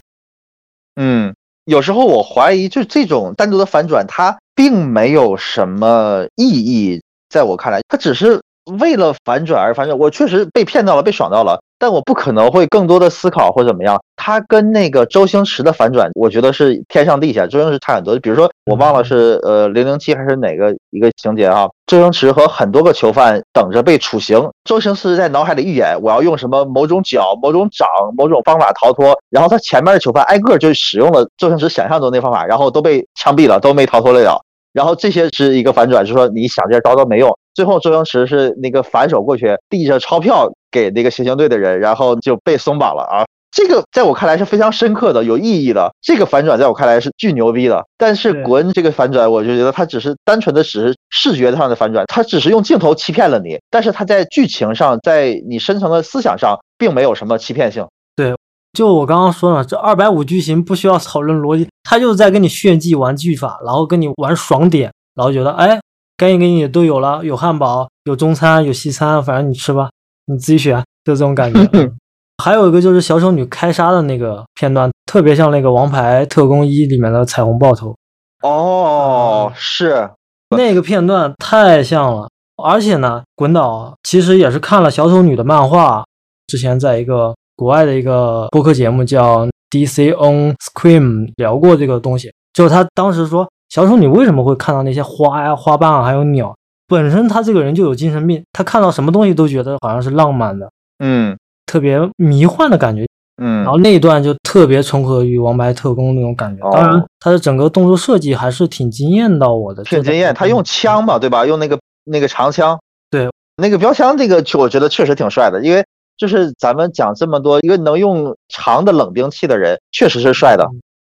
[0.96, 4.36] 嗯，有时候我怀疑就这种单独的反转，它。
[4.52, 8.38] 并没有什么意义，在我看来，它只是
[8.78, 9.98] 为了反转而反转。
[9.98, 13.98] 我确实被骗到了，被爽到了，但我不可能会更多的思考或怎么样。
[14.22, 17.46] 他跟那个周星驰的反转，我觉得是天上地下。
[17.46, 34.38] 周星驰差很多，比如说我忘了是呃零零七还是哪个一个情节啊，周星驰和很多个囚犯等着被处刑，周星驰在脑海里预演我要用什么某种脚、某种掌、某种方法逃脱，然后他前面的囚犯挨个就使用了周星驰想象中那方法，然后都被枪毙了，都没逃脱得了。
[34.74, 37.34] 然后这些是一个反转，就是说你想这招都没用。
[37.54, 43.24] 最后周星驰是那个反手过去递着钞票给那个行刑队的人，然后就被松绑了啊。
[43.50, 45.92] 这个在我看来是非常深刻的、有意义的。
[46.00, 47.84] 这个反转在我看来是巨牛逼的。
[47.98, 57.86] 但是对古恩这个反转，我就觉得他只是单纯的只是视觉上的反转，他只是用镜头欺骗了你，但是他在剧情上，在你深层的思想上，并没有什么欺骗性。
[58.14, 58.34] 对
[58.72, 65.80] 就我刚刚说了，这二百五剧情不需要讨论逻辑，他就是在跟你炫技玩技法，然后跟你玩爽点，然后觉得哎，
[66.16, 69.90] 该给你的都有了，有汉堡，有中餐，有西餐，反正你吃吧，
[70.26, 71.60] 你自己选，就这种感觉。
[72.40, 77.94] 嗯还有一个就是小丑女开杀的那个片段，特别像那个《王牌特工一》里面的彩虹爆头，
[78.42, 80.08] 哦，是，
[80.56, 82.28] 那个片段太像了。
[82.62, 86.04] 而且呢，滚导其实也是看了小丑女的漫画，
[86.46, 92.32] 之前在一个国外的一个播客节目叫 DC on Scream 聊过这个东西。
[92.52, 96.54] 就是他当时说，小丑女为什么会看到那些花呀、花瓣啊，还有鸟？
[96.86, 101.36] 本身他这个人就有精神病，他看到什么东西都觉得好像是浪漫的，嗯
[101.70, 103.06] 特别迷幻的感觉。
[103.42, 106.66] 嗯然后那一段就特别重合于《王牌特工》那种感觉。
[106.66, 110.34] 哦当然，他的整个动作设计还是挺惊艳到我的，挺惊艳。
[110.34, 111.46] 他用枪嘛，对吧？
[111.46, 112.78] 用那个那个长枪，
[113.10, 115.82] 对，那个标枪，这个我觉得确实挺帅的，因为
[116.18, 120.66] 就是咱们讲这么多，一个能用长的冷兵器的人，确实是帅的。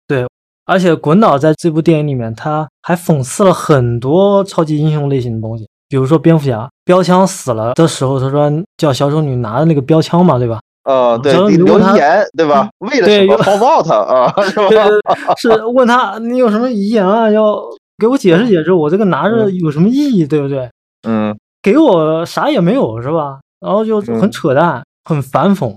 [0.08, 0.26] 对
[0.64, 10.60] 而且滚导在这部电影里面，他还讽刺了很多超级英雄类型的东西，比如说蝙蝠侠标枪死了的时候，他说叫小丑女拿的那个标枪嘛，对吧？
[10.84, 12.70] 呃，对留言，对吧？
[12.78, 14.32] 为了什么对有？How about 啊？
[14.44, 15.34] 是吧？
[15.36, 17.28] 是问他你有什么遗言啊？
[17.28, 17.58] 要
[17.98, 20.70] 给我解释解释，我这个拿着有什么意义，对不对？
[21.08, 23.40] 嗯给我啥也没有是吧？
[23.58, 25.74] 然后就很嗯扯淡，很反讽，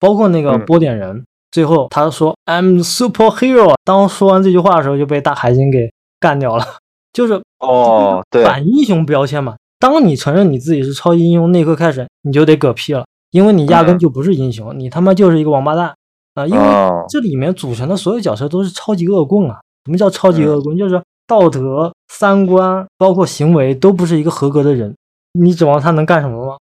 [0.00, 6.64] 包括那个嗯波点人，最后他说 I'm superhero，当说完这句话的时候就被大海星给干掉了，
[7.12, 9.56] 就是哦，对，反英雄标签嘛。
[9.78, 15.94] 当你承认你自己是超级英雄那一刻开始，你就得嗝屁了，因为你压根嗯就不是英雄，你他妈就是一个王八蛋
[16.34, 19.58] 啊、因为哦这里面组成的所有角色都是超级恶棍啊！
[19.86, 20.78] 什么叫超级嗯恶棍？
[20.78, 24.94] 就是道德、三观，包括行为都不是一个合格的人，
[25.32, 26.56] 你指望他能干什么吗？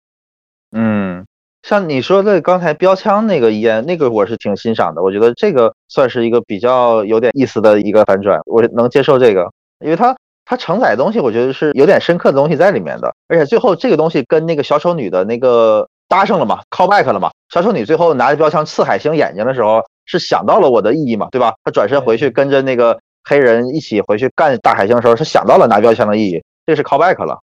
[0.75, 1.25] 嗯，
[1.63, 9.51] 像你说的刚才标枪那个烟，那个我是挺欣赏的，我觉得这个算是一个比较有点意思的一个反转，我能接受这个，
[9.83, 21.53] 因为它它承载的东西，我觉得是有点深刻的东西在里面的，而且最后这个东西跟那个小丑女的那个搭上了嘛，call back 了嘛，小丑女最后拿着标枪刺海星眼睛的时候，是想到了我的意义嘛，对吧？
[21.63, 27.39] 她转身回去跟着那个黑人一起回去干大海星的时候，是想到了拿标枪的意义，这是 call back 了。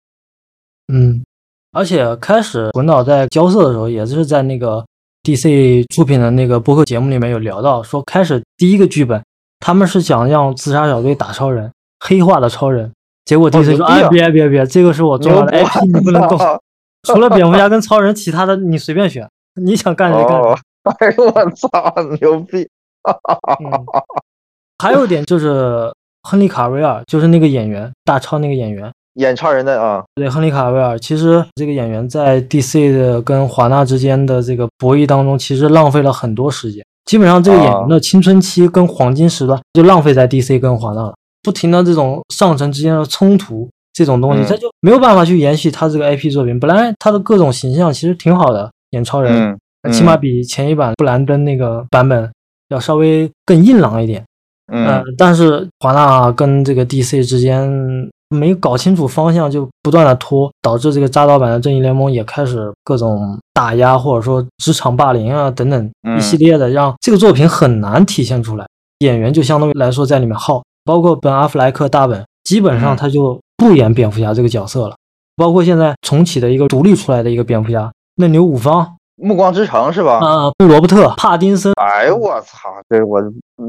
[0.92, 1.24] 嗯，
[1.72, 4.84] 而且开始滚导在交涉的时候，也是在那个
[5.22, 9.22] DC 出品的那个播客节目里面有聊到，说开始第一个剧本
[9.60, 12.92] 他们是想让自杀小队打超人，黑化的超人，
[13.24, 16.38] 结果 DC 说，啊哎，别别别，这个是我做的 IP，你不能动。
[17.06, 19.28] 除了蝙蝠侠跟超人，其他的你随便选，
[19.62, 20.40] 你想干谁干
[20.98, 22.68] 哎呦我操，牛逼！
[23.60, 23.70] 嗯，
[24.82, 36.84] 还有一点就是亨利卡维尔，就是那个演员大超那个演员，演超人的啊，对，亨利卡维尔，其实这个演员在 DC 的跟华纳之间的这个博弈当中，其实浪费了很多时间。
[37.04, 41.14] 基本上这个演员的青春期跟黄金时段就浪费在 DC 跟华纳了，
[41.46, 46.58] 不停的这种上层之间的冲突，这种东西，嗯他就没有办法去延续他这个 IP 作品。
[46.58, 49.56] 本来他的各种形象其实挺好的，演超人，
[49.92, 52.28] 起码比前一版布兰登那个版本
[52.70, 54.24] 要稍微更硬朗一点。
[54.72, 57.70] 呃嗯，但是华纳跟这个 DC 之间
[58.30, 68.66] 没搞清楚方向，就不断的拖，导致这个扎导版的正义联盟也开始各种打压，或者说职场霸凌啊等等嗯一系列的，让这个作品很难体现出来。
[69.00, 74.96] 演员就相当于来说在里面耗，包括本阿弗莱克大本，基本上嗯他就不演蝙蝠侠这个角色了。
[75.36, 80.18] 包括现在重启的一个独立出来的一个蝙蝠侠，那牛五方暮光之城是吧？
[80.18, 83.20] 啊、罗伯特帕丁森，哎呦我操，这我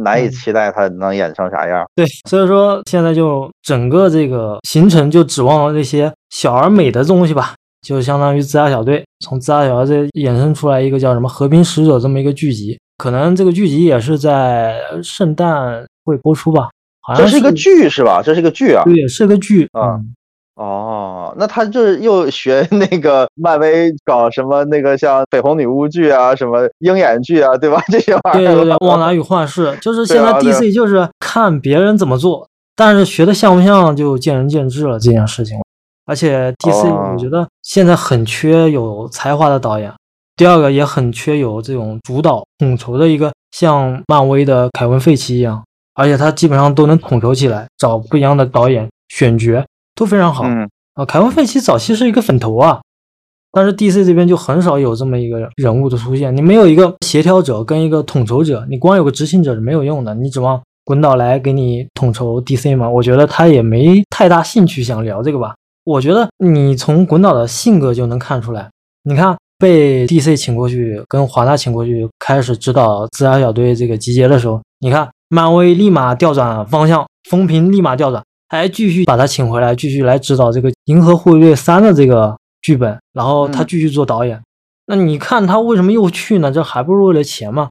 [0.04, 1.86] 难以嗯期待他能演成啥样。
[1.96, 16.70] 对，所以说现在就整个这个行程就指望这些小而美的东西吧，就相当于自杀小队，从自杀小队衍生出来一个叫什么和平使者这么一个剧集，可能这个剧集也是在圣诞会播出吧，
[17.08, 18.22] 好像这是一个剧是吧？
[18.22, 18.84] 这是一个剧啊。
[18.84, 20.14] 对，是个剧啊嗯
[20.58, 27.80] 哦，那他就是又学 那个漫威搞什么那个像绯红女巫剧啊，什么鹰眼剧啊，对吧？
[27.92, 28.56] 这些玩意儿。
[28.56, 35.56] 对对对，旺达与幻视，就是现在 DC 就是看别人怎么做，但是学的像不像就见仁见智了这件事情。
[36.08, 39.94] 而且 DC 我觉得现在很缺有才华的导演，
[40.36, 45.62] 第二个也很缺有这种主导统筹的一个像漫威的凯文费奇一样，
[45.98, 49.66] 而且他基本上都能统筹起来，找不一样的导演选角。
[49.96, 50.44] 都非常好
[50.94, 51.04] 啊！
[51.08, 52.80] 凯文·费奇早期是一个粉头啊，
[53.52, 56.38] 但是 DC 这边就很少有这么一个人物的出现。
[56.38, 60.14] 你没有一个协调者跟一个统筹者，你光有个执行者是没有用的。
[60.14, 62.88] 你指望滚导来给你统筹 DC 吗？
[62.88, 65.56] 我觉得他也没太大兴趣想聊这个吧。
[65.84, 68.70] 我觉得你从滚导的性格就能看出来。
[69.02, 78.24] 你看被 DC 请过去，跟华纳请过去开始指导自杀小队这个集结的时候，你看漫威立马调转方向，风评立马调转。
[78.50, 84.42] 还继续把他请回来，继续来指导这个《银河护卫队三》的这个剧本，然后他继续做导演。
[84.86, 86.50] 那你看他为什么又去呢？
[86.50, 87.68] 这还不是为了钱吗？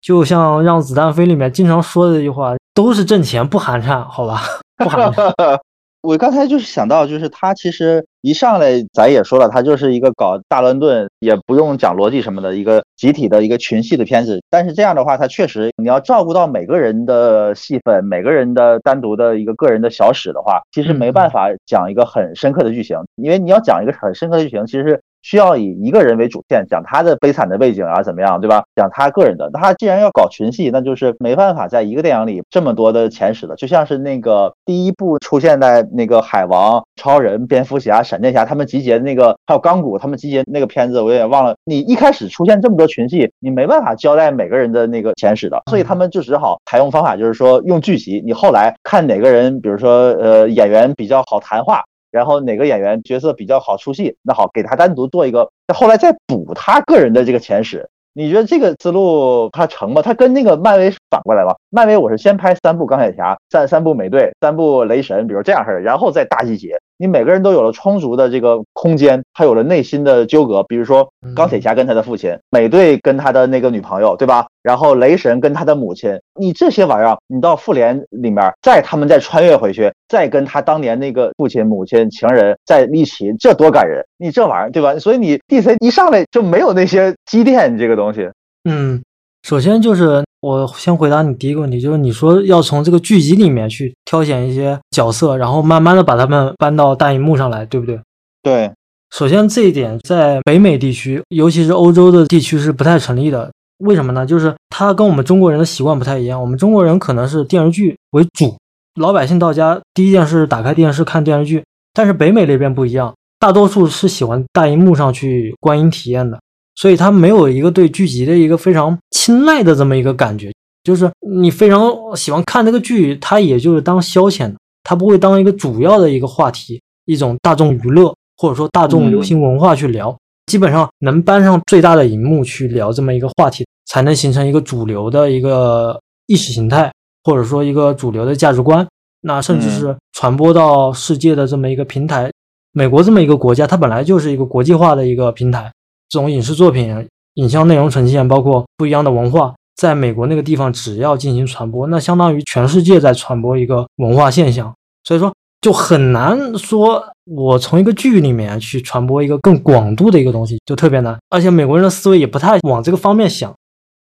[0.00, 4.42] 就像《让子弹飞》里面经常说的这句话，都是挣钱，不寒碜，好吧？
[4.78, 5.58] 不寒碜。
[6.08, 14.40] 我刚才就是想到，就是他其实一上来咱也说了，他就是一个搞大乱炖，也不用讲逻辑什么的一个集体的一个群戏的片子。
[14.48, 25.02] 但是这样的话，他确实你要照顾到每个人的戏份，每个人的单独的一个个人的小史的话，其实没办法讲一个很深刻的剧情，因为你要讲一个很深刻的剧情，其实。
[25.22, 28.62] 需要以一个人为主线，讲他的悲惨的背景啊，怎么样，对吧？
[28.76, 29.50] 讲他个人的。
[29.52, 33.54] 他既然要搞群戏，那就是没办法在一个电影里这么多的前史的。
[33.56, 41.56] 就像是那个第一部出现在那个海王、超人、蝙蝠侠、闪电侠他们集结的那个，还有钢骨他们集结那个片子，我也忘了。
[41.64, 48.22] 你一开始出现这么多群戏，你没办法交代每个人的那个前史的，所以他们就只好采用方法，就是说用剧集。
[48.24, 51.82] 你后来看哪个人，比如说呃演员比较好谈话。
[52.10, 57.88] 然后哪个演员角色比较好出戏，那好，给他单独做一个，后来再补他个人的这个前史。
[58.14, 60.02] 你觉得这个思路他成吗？
[60.02, 61.54] 他跟那个漫威反过来吧。
[61.70, 66.80] 漫威我是先拍三部钢铁侠，三三部美队，三部雷神，比如这样式的，然后再大集结。
[66.98, 74.46] 你每个人都有了充足的这个空间，他有了内心的纠葛，比如说钢铁侠跟他的父亲，美队跟他的那个女朋友，对吧？
[74.62, 84.04] 然后雷神跟他的母亲，你这些玩意儿，你到复联里面再他们再穿越回去，再跟他当年那个父亲、母亲、情人在一起，这多感人！
[84.18, 84.98] 你这玩意儿，对吧？
[84.98, 88.28] 所以你 DC 一上来就没有那些积淀这个东西。
[88.68, 89.00] 嗯，
[89.42, 98.00] 首先就是我先回答你第一个问题，就是你说要从这个剧集里面去挑选一些角色，然后慢慢的把他们搬到大荧幕上来，对不对？
[98.42, 98.72] 对。
[99.10, 103.50] 首先这一点在北美地区，尤其是欧洲的地区是不太成立的。
[103.78, 104.26] 为什么呢？
[104.26, 106.40] 就是它跟我们中国人的习惯不太一样。
[106.40, 108.56] 我们中国人可能是电视剧为主，
[109.00, 111.64] 老百姓到家第一件事打开电视看电视剧。
[111.94, 116.38] 但是北美那边不一样，大多数是喜欢大荧幕上去观影体验的。
[116.78, 120.52] 所以他没有一个对剧集的一个非常青睐的这么一个感觉，
[120.84, 130.16] 就是你非常喜欢看这个剧，它也就是当消遣的，它不会当一个主要的一个话题，一种大众娱乐或者说大众流行文化去聊。
[130.46, 136.90] 基本上能搬上最大的荧幕去聊这么一个话题，才能形成一个主流的一个意识形态，
[137.24, 138.86] 或者说一个主流的价值观，
[139.22, 142.30] 那甚至是传播到世界的这么一个平台。
[142.72, 145.70] 美国这么一个国家，它本来就是一个国际化的一个平台。
[146.08, 154.74] 这种影视作品、影像内容呈现，包括不一样的文化，在美国那个地方，只要进行传播，那相当于全世界在传播一个文化现象。
[155.04, 161.16] 所以说，就很难说我从一个剧里面去传播一个更广度的一个东西，就特别难。
[161.30, 163.52] 而且美国人的思维也不太往这个方面想。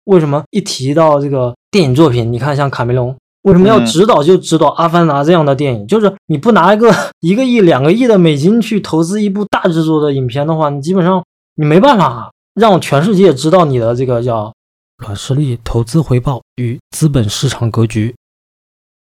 [0.05, 5.85] 为什么一提到这个电影作品，你看像卡梅隆，为什么要指导就指导《阿凡达》这样的电影？
[5.85, 11.21] 就是你不拿一个 一个亿、两个亿的美金去投资一部大制作的影片的话，你基本上。
[11.59, 14.53] 你没办法让全世界知道你的这个叫
[15.03, 18.15] 软实力、投资回报与资本市场格局。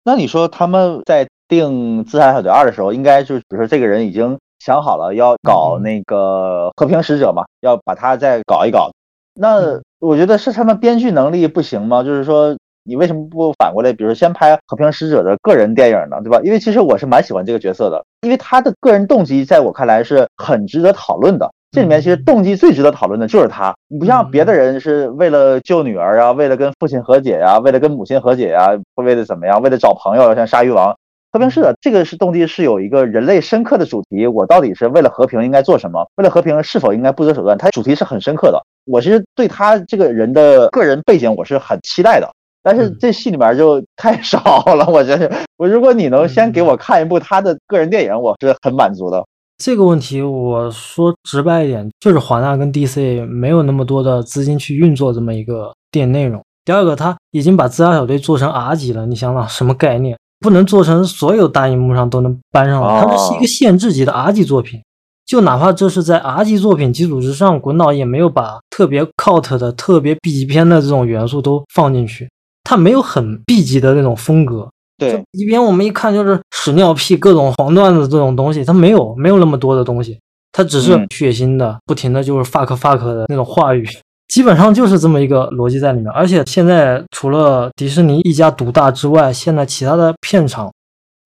[0.03, 8.91] 那你说他们在定《资产小队二》的时候，应该就是比如说这个人已经想好了要搞那个和平使者嘛，要把他再搞一搞。
[9.35, 12.03] 那我觉得是他们编剧能力不行吗？
[12.03, 12.53] 就是说
[12.83, 16.17] 你为什么不反过来，比如先拍和平使者的个人电影呢？
[16.21, 16.41] 对吧？
[16.43, 21.49] 因为其实我是蛮喜欢这个角色的，因为他的个人动机在我看来是很值得讨论的。
[21.73, 30.95] 这里面其实动机最值得讨论的就是他，你不像别的人是为了救女儿啊，为了跟父亲和解呀，为了跟母亲和解呀，为了怎么样，为了找朋友，像鲨鱼王。
[31.31, 36.07] 和平是的这个是动机是有一个人类深刻的主题，我到底是为了和平应该做什么？
[36.17, 37.57] 为了和平是否应该不择手段？
[37.57, 38.61] 它主题是很深刻的。
[38.85, 42.29] 我其实对他这个人的个人背景我是很期待的。
[42.61, 45.31] 但是这戏里面就太少了，我觉得。
[45.57, 49.25] 我如果你能先给我看一部他的个人电影，我是很满足的。
[49.57, 56.43] 这个问题我说直白一点，就是华纳跟 DC 没有那么多的资金去运作这么一个电影内容。
[56.65, 60.17] 第二个，他已经把自杀小队做成 R 级了，你想想什么概念？
[60.39, 64.81] 不能做成所有大荧幕上都能搬上来，它这是一个限制级的 R 级作品。
[65.25, 72.29] 就哪怕这是在 R 级作品基础之上，滚导也没有把特别 cult 的、特别 B 级片的这种元素都放进去，
[72.65, 74.69] 它没有很 B 级的那种风格。
[74.97, 80.19] 对，一边我们一看就是屎尿屁、各种黄段子这种东西，它没有没有那么多的东西，
[80.51, 83.87] 它只是血腥的，不停的就是 fuck fuck 的那种话语，
[84.27, 86.11] 基本上就是这么一个逻辑在里面。
[86.11, 90.71] 而且现在除了迪士尼一家独大之外，现在其他的片场，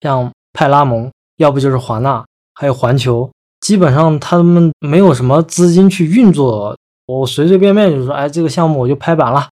[0.00, 6.74] 像派拉蒙，要不就是华纳，还有环球，基本上他们没有什么资金去运作，
[7.06, 9.46] 我随随便便就说，哎，这个项目我就拍板了。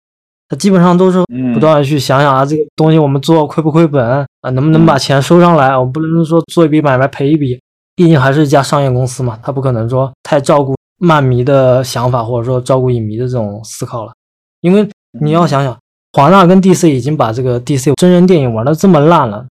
[0.52, 1.24] 他基本上都是
[1.54, 5.74] 不断的去想想啊，这个东西我们做亏不亏本啊，能不能把钱收上来？
[5.74, 7.58] 我不能说做一笔买卖赔一笔，
[7.96, 14.12] 毕竟还是一家商业公司嘛，他不可能说太照顾漫迷的想法，或者说照顾影迷的这种思考了。
[14.60, 14.86] 因为
[15.22, 15.74] 你要想想，
[16.12, 19.46] 华纳跟 DC 已经把这个 DC 真人电影玩的这么烂了，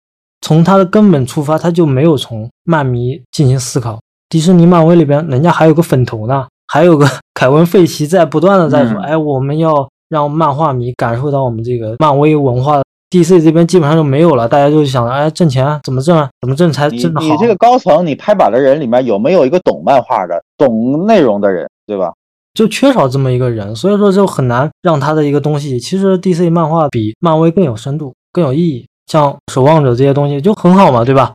[0.41, 3.99] 从它的根本出发，他就没有从漫迷进行思考。
[4.29, 9.87] 迪士尼、漫威里边，人家还有个粉头呢，还有个 凯文·费奇在不断的在说，哎，我们要。
[10.09, 14.47] 让漫画迷感受到我们这个漫威文化，DC 这边基本上就没有了。
[14.47, 16.17] 大家就想着，哎，挣钱怎么挣？
[16.41, 17.27] 怎么挣才挣得好？
[17.27, 22.13] 你这个高层，你拍板的人里面有没有一个懂漫画的、懂内容的人，对吧？
[22.53, 25.79] 就缺少这么一个人，所以说就很难让他的一个东西。
[25.79, 28.85] 其实 DC 漫画比漫威更有深度、更有意义。
[29.05, 31.31] 像守望者这些东西就很好嘛，对吧？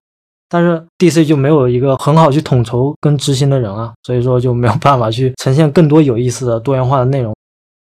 [0.49, 7.33] 但是 DC 就没有一个很好去统筹跟执行的人啊，所以说就没有办法去呈现更多有意思的多元化的内容。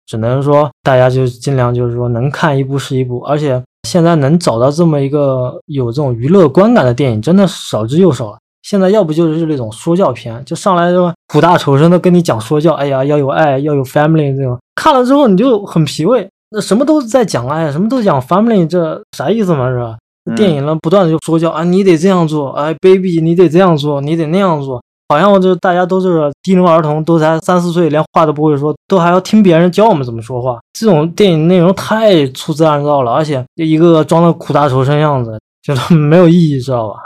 [0.06, 8.38] 只能说大家就尽量就是说能看一部是一部，而且现在能找到这么一个有这种娱乐观感的电影，真的少之又少了。
[8.62, 16.26] 现在要不就是那种说教片，就上来就苦大仇深的跟你讲说教，哎呀要有爱，要有 family 这种，看了之后你就很疲惫。
[16.50, 19.96] 那什么都在讲爱，什么都讲 family，这啥意思嘛是吧？
[20.34, 24.82] 电影呢不断的就说教啊，你得这样做，哎 baby 你得这样做，你得那样做。
[25.08, 30.58] 好像我就大家都是低龄儿童，都才三四岁，连话都不会说，都还要听别人教我们怎么说话。
[30.72, 36.96] 这种电影内容太粗制滥造了，而且一个个装的苦大仇深样子，觉得没有意义，知道吧？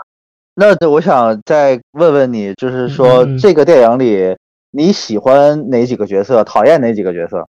[0.54, 4.34] 那我想再问问你，就是说这个电影里
[4.70, 7.46] 你喜欢哪几个角色，讨厌哪几个角色？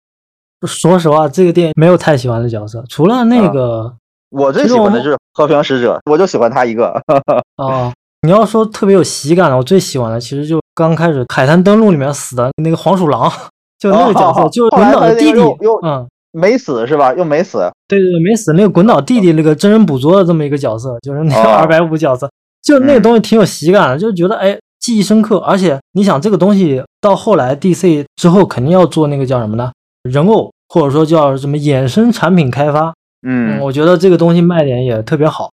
[0.66, 3.92] 说实话，这个电影没有太喜欢的角色，除了那个，
[4.30, 7.02] 我最喜欢的就是和平使者，我就喜欢他一个。
[7.58, 7.92] 哦。
[8.26, 13.30] 你要说特别有喜感的，我最喜欢的其实就刚开始《海滩登陆》里面死的那个黄鼠狼，
[13.78, 15.40] 就那个角色，就滚岛的弟弟，
[15.84, 17.14] 嗯，没死是吧？
[17.14, 17.70] 又没死？
[17.86, 18.52] 对对对，没死。
[18.54, 22.28] 那个滚岛弟弟那个真人捕捉的这么一个角色，就是那个二百五角色，
[22.64, 25.38] 就那个东西挺有喜感的，就觉得哎记忆深刻。
[25.38, 29.70] 而且你想这个东西到后来 DC 之后肯定要做那个叫什么呢？
[30.10, 32.92] 人偶或者说叫什么衍生产品开发，
[33.24, 35.50] 嗯，我觉得这个东西卖点也特别好。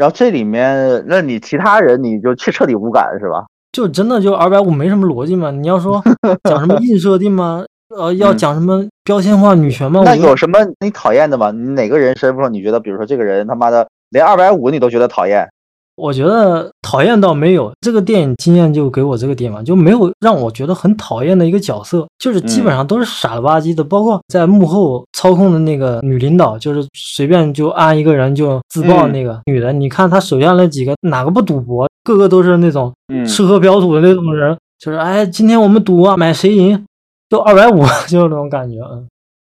[0.00, 3.44] 然后这里面，那你其他人你就彻彻底无感是吧？
[3.70, 5.50] 就真的就二百五没什么逻辑嘛？
[5.50, 6.02] 你要说
[6.48, 7.62] 讲什么硬设定吗？
[7.94, 10.00] 呃，要讲什么标签化女权吗？
[10.02, 11.50] 那有什么你讨厌的吗？
[11.50, 15.46] 你哪个人身份你觉得，比如说这个人他妈的连二百五你都觉得讨厌？
[16.00, 32.90] 我觉得讨厌倒没有，这个电影经验就给我这个点嘛，就没有让我觉得很讨厌的一个角色，就是基本上都是傻了吧唧的，包括在幕后操控的那个女领导，就是随便就按一个人就自爆那个女的，你看她手下那几个哪个不赌博，个个都是那种
[33.26, 36.82] 吃喝嫖赌的那种人，就是哎，今天我们赌啊，买谁赢，
[37.28, 39.06] 就二百五， 就是那种感觉，嗯。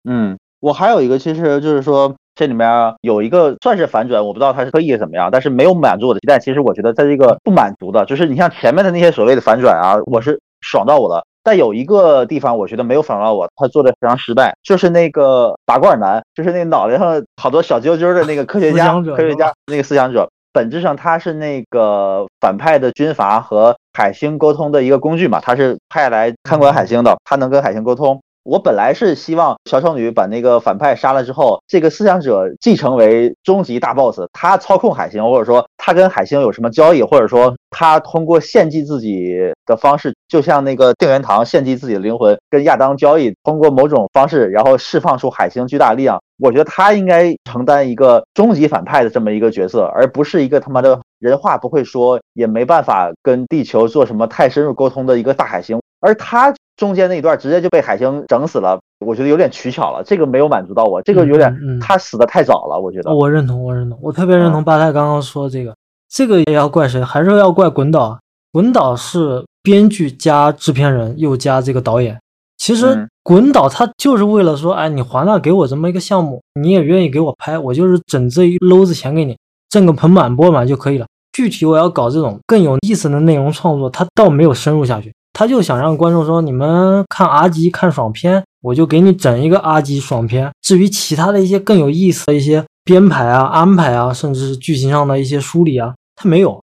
[0.08, 2.14] 嗯，我还有一个其实就是说。
[2.38, 6.38] 这里面有一个算是反转，我不知道他是刻意怎么样，但是没有满足我的期待。
[6.38, 11.24] 其实我觉得在这个不满足的，就是你像前面的那些所谓的反转啊，我是爽到我了。
[11.42, 28.20] 但有一个地方我觉得没有爽到我，他做的非常失败，就是那个拔罐男，就是那脑袋上好多小揪揪的那个科学家，科学家那个思想者，本质上他是那个反派的军阀和海星沟通的一个工具嘛，他是派来看管海星的，他能跟海星沟通。
[28.48, 39.36] 我本来是希望小丑女把那个反派杀了之后，这个思想者继承为终极大 boss，他操控海星，或者说他跟海星有什么交易，或者说他通过献祭自己
[39.66, 46.18] 的方式，就像那个定元堂献祭自己的灵魂，跟亚当交易，通过某种方式，然后释放出海星巨大力量。
[46.38, 56.54] 我觉得他应该承担一个终极反派的这么一个角色，而不是一个他妈的人话不会说，也没办法跟地球做什么太深入沟通的一个大海星，而他。
[56.76, 63.12] 中间那一段直接就被海星整死了，我觉得有点取巧了，这个没有满足到我，这个有点嗯嗯他死的太早了，我觉得。
[63.12, 65.74] 我认同，我认同，我特别认同八太刚刚说的这个，
[66.08, 67.02] 这个也要怪谁？
[67.02, 68.20] 还是要怪滚导啊。
[68.52, 72.16] 滚导是编剧加制片人又加这个导演。
[72.58, 79.36] 其实嗯滚导他就是为了说，哎，你华纳给我这么一个项目，你也愿意给我拍，我就是整这一篓子钱给你，
[79.68, 81.06] 挣个盆满钵满就可以了。
[81.32, 90.50] 具体我要搞这种更有意思的内容创作，他倒没有深入下去，他就想让观众说，你们看 R 级看爽片，我就给你整一个 R 级爽片。
[90.62, 96.60] 至于其他的一些更有意思的一些编排啊、安排啊，甚至是剧情上的一些梳理啊，他没有，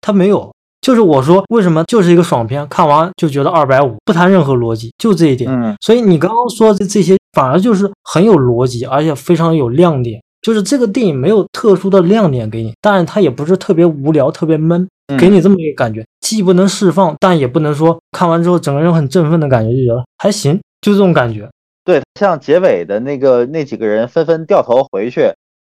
[0.00, 0.52] 他没有。
[0.80, 5.48] 就是我说为什么就是一个爽片，看完就觉得二百五，不谈任何逻辑，就这一点。
[5.48, 10.20] 嗯所以你刚刚说的这些反而就是很有逻辑，而且非常有亮点。
[10.42, 21.48] 就是这个电影没有特殊的亮点给你，但是它也不是特别无聊、特别闷，嗯给你这么一个感觉，既不能释放，但也不能说看完之后整个人很振奋的感觉，就觉得还行，就这种感觉。
[21.84, 25.32] 对，像结尾的那个那几个人纷纷掉头回去，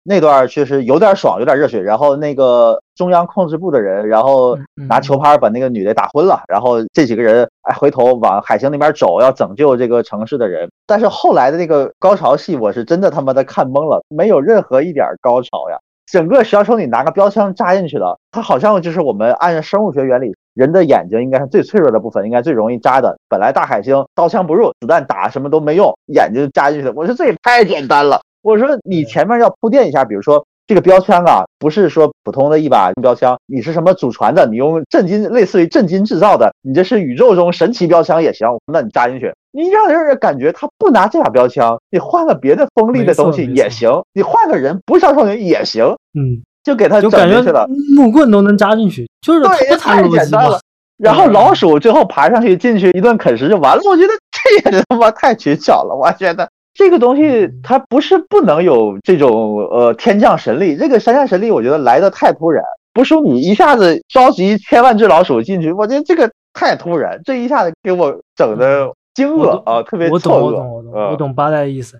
[0.03, 1.81] 那段确实有点爽，有点热血。
[1.81, 4.57] 然后那个中央控制部的人，然后
[4.87, 10.69] 拿球拍把那个女的打昏了，然后这几个人哎回头往海星那边走，要拯救这个城市的人。
[10.85, 15.77] 但是后来的那个高潮戏，我是真的他妈的看懵了，没有任何一点高潮呀。
[16.09, 23.17] 整个小丑你拿个标枪扎进去了，它好像就是我们按照生物学原理，人的眼睛应该是最脆弱的部分，应该最容易扎的。
[23.27, 26.93] 本来大海星刀枪不入，子弹打什么都没用，眼睛扎进去了。
[26.95, 28.21] 我说这也太简单了。
[28.41, 45.85] 我说你前面要铺垫一下，比如说这个标枪啊，不是说普通的一把标枪，你是什么祖传的，你用震金类似于震金制造的，你这是宇宙中神奇标枪也行，那你扎进去，你让人感觉他不拿这把标枪，你换个别的锋利的东西也行，你换个人不是小丑女也行，
[46.19, 47.65] 嗯，就给他就感觉整进去了。
[47.95, 49.41] 木棍都能扎进去，就是
[49.77, 50.59] 太简单了。。
[50.97, 55.95] 然后老鼠最后爬上去进去一顿啃食就完了，我觉得这也他妈太取巧了。
[55.95, 62.63] 我觉得这个东西它不是不能有这种呃天降神力，这个山下神力我觉得来的太突然，
[62.93, 70.45] 不是你一下子召集千万只老鼠进去，我觉得这个太突然，这一下子给我整的惊我懂愕啊，特别我懂，错愕。
[70.45, 71.99] 我懂，我懂，嗯我懂八代的意思。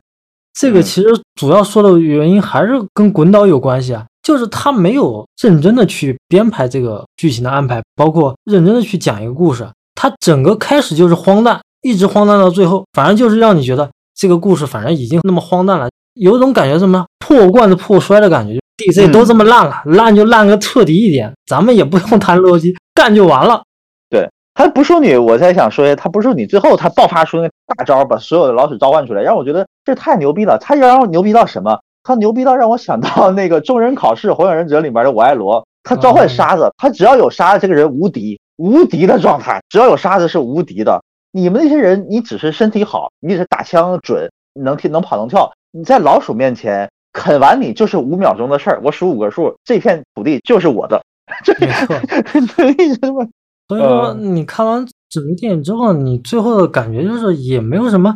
[0.54, 9.68] 这个嗯其实主要说的原因还是跟滚导有关系啊，就是他没有认真的去编排这个剧情的安排，包括认真的去讲一个故事。
[9.96, 18.60] 他整个开始就是荒诞，一直荒诞到最后，反正就是让你觉得这个故事反正已经那么荒诞了，有一种感觉什么破罐子破摔的感觉。
[18.78, 23.62] DC 嗯都这么烂了，烂就烂个彻底一点，咱们也不用谈逻辑，干就完了。
[24.10, 30.58] 对他不说你，我才想说，他不说你，最后他爆发出那个大招，把所有的老鼠召唤出来，让我觉得这太牛逼了。
[30.58, 31.80] 他让我牛逼到什么？
[32.04, 41.00] 他牛逼到让我想到那个《众人考试火影忍者》里面的我爱罗，他召唤沙子，他只要有沙子，这个人无敌，无敌的状态，只要有沙子是无敌的。
[41.32, 48.80] 你们那些人，你只是身体好，你只是打枪准，能踢能跑能跳，你在老鼠面前啃完你就是五秒钟的事儿。
[48.84, 51.02] 我数五个数，这片土地就是我的。
[51.60, 53.28] 没错。
[53.68, 58.16] 所以说，嗯你看完整个电影之后，你最后的感觉就是也没有什么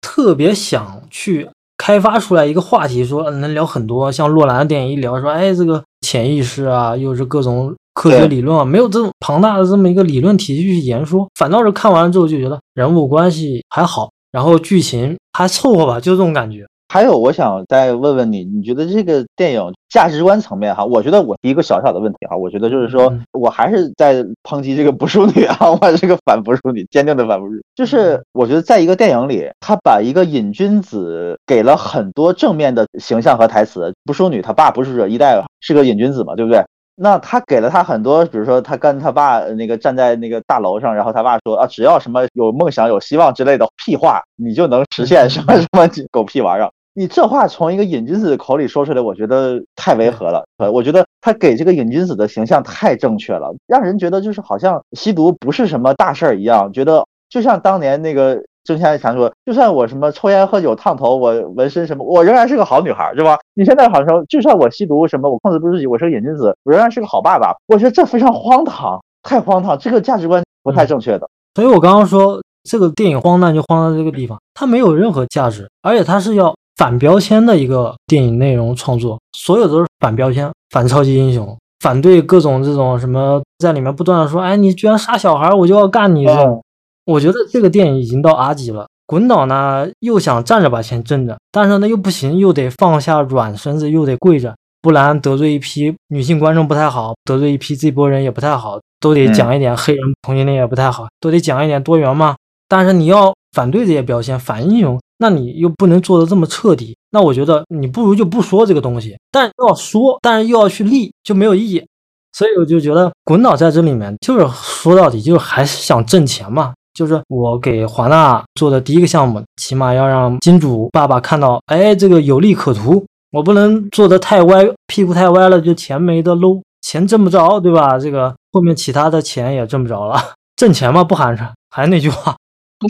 [0.00, 4.12] 特别想去开发出来一个话题，说嗯能聊很多。
[4.12, 16.66] 像洛兰的电影一聊说，哎，这个潜意识啊，又是各种科学理论啊，没有这种庞大的这么一个理论体系去言说，反倒是看完了之后就觉得人物关系还好，然后剧情还凑合吧，就这种感觉。
[16.88, 20.84] 还有，我想再问问你，你觉得这个电影价值观层面哈？
[20.84, 27.62] 我觉得我一个小小的问题哈，我觉得就是说嗯我还是在抨击这个不淑女啊， 我这个反不淑女，坚定的反不淑女。
[27.74, 33.90] 就是我觉得在一个电影里，他把一个瘾君子给了很多正面的形象和台词。
[34.04, 36.62] 不淑女她爸不是惹一代是个瘾君子嘛，对不对？
[36.94, 46.70] 那他给了他很多，比如说他跟他爸呃那个站在那个大楼上，然后他爸说啊，只要什么有梦想、有希望之类的屁话，你就能实现什么什么狗屁玩意儿。
[46.94, 50.44] 你这话从一个瘾君子口里说出来，我觉得太违和了。
[50.58, 63.36] 呃，我觉得他给这个瘾君子的形象太正确了，让人觉得就是好像吸毒不是什么大事儿一样，觉得就像当年那个郑先强说，就算我什么抽烟喝酒烫头，我纹身什么，我仍然是个好女孩，是吧？
[63.54, 67.54] 你现在好像就算我吸毒什么，我控制不住自己，我是个瘾君子，我仍然是个好爸爸。
[67.66, 71.28] 我觉得这非常荒唐，太荒唐，这个价值观不太正确的。
[71.54, 86.62] 所以我刚刚说这个电影荒诞就荒诞在这个地方，它没有任何价值，而且它是要反标签的一个电影内容创作，所有都是反标签、反超级英雄、反对各种这种什么，在里面不断的说，哎，你居然杀小孩，我就要干你这种。
[87.04, 88.86] 我觉得这个电影已经到 R 级了。
[89.06, 102.36] 滚导呢又想站着把钱挣着，但是呢又不行，又得放下软身子，又得跪着，不然得罪一批女性观众不太好，得罪一批这波人也不太好，都得讲一点黑人同性恋也不太好，都得讲一点多元嘛。
[102.68, 111.84] 但是你要反对这些标签，反英雄，那你又不能做的这么彻底，那我觉得你不如就不说这个东西，但又要说，但是又要去立，就没有意义。
[112.32, 127.98] 所以我就觉得滚导在这里面就是说到底就是还是想挣钱嘛，就是我给华纳做的第一个项目，起码要让金主爸爸看到，哎，这个有利可图，我不能做的太歪，屁股太歪了，就钱没得搂，钱挣不着，对吧？
[127.98, 130.16] 这个后面其他的钱也挣不着了，
[130.56, 132.36] 挣钱嘛不寒碜，还是那句话，
[132.78, 132.88] 不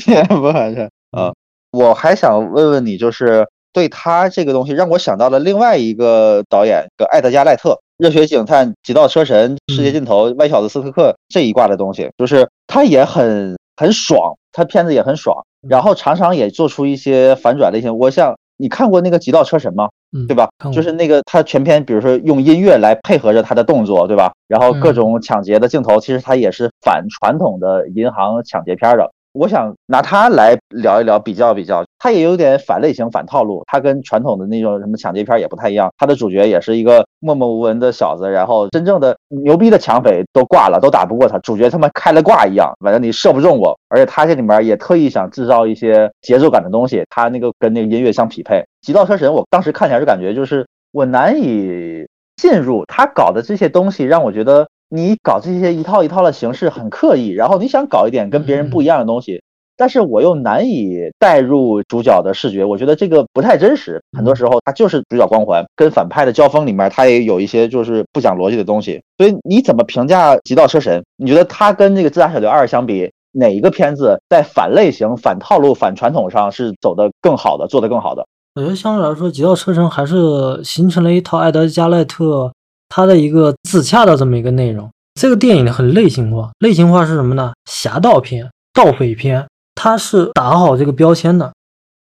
[0.52, 1.32] 寒碜啊。
[1.70, 7.78] 我还想问问你，就是对他这个东西，让我想到了另外一个导演，个艾德加赖特。
[7.98, 17.96] 热血警探、极道车神、世界尽头、歪小子斯特克这一挂的东西，就是他也很很爽，他片子也很爽，然后常常也做出一些反转类型。
[17.98, 19.88] 我想你看过那个极道车神吗？
[20.26, 20.48] 对吧？
[20.72, 24.32] 就是那个他全片，比如说用音乐来配合着他的动作，对吧？
[24.46, 29.10] 然后各种抢劫的镜头，其实他也是反传统的银行抢劫片的。
[29.32, 33.62] 我想拿他来聊一聊，比较比较，他也有点反类型、反套路。
[33.66, 35.90] 他跟传统的那种什么抢劫片也不太一样。
[35.96, 41.38] 他的主角也是一个默默无闻的小子，然后真正的牛逼的抢匪都挂了，都打不过他。
[41.38, 43.74] 主角他妈开了挂一样，反正你射不中我。
[43.88, 48.56] 而且他这里面也特意想制造一些节奏感的东西，他那个跟那个音乐相匹配。
[48.82, 52.06] 《极道车神》，我当时看起来就感觉就是我难以
[52.36, 54.68] 进入他搞的这些东西，让我觉得。
[54.94, 59.42] 你搞这些一套一套的形式很刻意，然后你想搞一点跟别人不一样的东西，
[59.74, 64.02] 但是我又难以带入主角的视觉，我觉得这个不太真实。
[64.14, 69.00] 很多时候，他就是主角光环，跟反派的交锋里面，他也有一些就是不讲逻辑的东西。
[69.16, 71.00] 所以你怎么评价《极道车神》？
[71.16, 78.26] 你觉得他跟那个《自杀小队二》相比，哪一个片子在反类型、反套路、反传统上是走得更好的，做得更好的？
[78.56, 82.52] 我觉得相对来说，《极道车神》还是形成了一套艾德加赖特
[82.94, 84.90] 他的一个自洽的这么一个内容。
[85.14, 87.54] 这个电影很类型化，类型化是什么呢？
[87.64, 91.50] 侠盗片、盗匪片，它是打好这个标签的。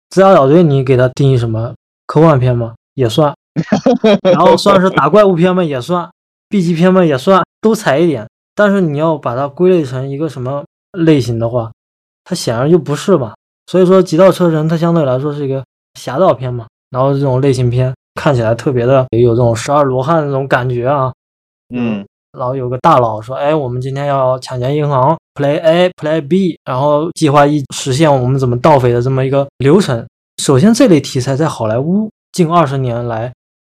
[0.08, 1.74] 自杀小队，你给它定义什么？
[2.06, 2.74] 科幻片吗？
[2.94, 3.34] 也算。
[4.24, 5.62] 然后算是打怪物片吗？
[5.62, 6.08] 也算。
[6.48, 7.04] B 级片吗？
[7.04, 8.26] 也算，都踩一点。
[8.54, 11.70] 但是你要把它归类成一个什么类型的话，
[12.24, 13.34] 它显然就不是嘛。
[13.66, 15.62] 所以说，《极道车神》它相对来说是一个
[16.00, 16.66] 侠盗片嘛。
[16.88, 21.12] 然后这种类型片看起来特别的有这种十二罗汉那种感觉啊。
[21.72, 22.04] 嗯。
[22.36, 30.06] 然后有个大佬说：“哎，我们今天要抢劫银行，Play A，Play B，然后计划一实现我们怎么盗匪的这么一个流程。
[30.42, 33.32] 首先，这类题材在好莱坞近二十年来，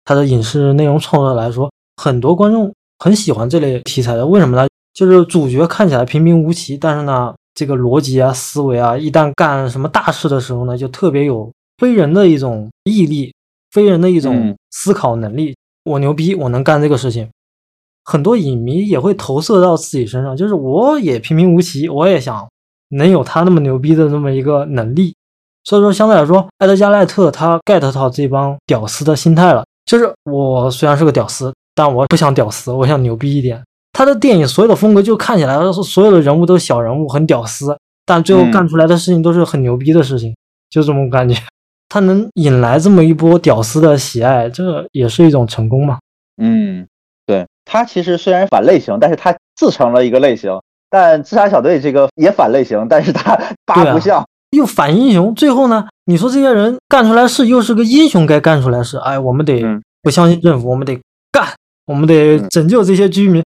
[0.04, 4.26] 它的影视内容创作来说，很多观众很喜欢这类题材的。
[4.26, 4.66] 为什么呢？
[4.92, 13.32] 就是主角看起来平平无奇，但是呢，这个逻辑啊、思维啊，一旦干什么大事的时候呢，就特别有非人的一种毅力，
[13.70, 15.56] 非人的一种思考能力。
[15.84, 17.28] 我牛逼，我能干这个事情。”
[18.02, 22.48] 很多影迷也会投射到自己身上，就是我也平平无奇，我也想
[22.88, 25.14] 能有他那么牛逼的那么一个能力。
[25.64, 29.64] 所以说，相对来说，艾德加赖特他 get 到这帮屌丝的心态了。
[29.84, 33.62] 就是我虽然是个屌丝，但我不想屌丝，我想牛逼一点。
[33.92, 40.34] 他的电影所有的风格就看起来所有的人物都是小人物，很屌丝，但最后干出来的事情都是很牛逼的事情，
[40.70, 41.36] 就这种感觉。
[41.90, 45.98] 他能引来这么一波屌丝的喜爱，这也是一种成功嘛？
[46.42, 46.86] 嗯。
[47.26, 50.58] 对他其实虽然反类型，但是他自成了一个类型。
[50.92, 55.32] 但自杀小队这个也反类型，但是他 八不像，又反英雄。
[55.36, 58.98] 最后呢，你说这些人干出来事，又是个英雄该干出来事。
[58.98, 59.62] 哎，我们得
[60.02, 60.98] 不相信政府，我们得
[61.30, 61.46] 干，
[61.86, 63.40] 我们得拯救这些居民。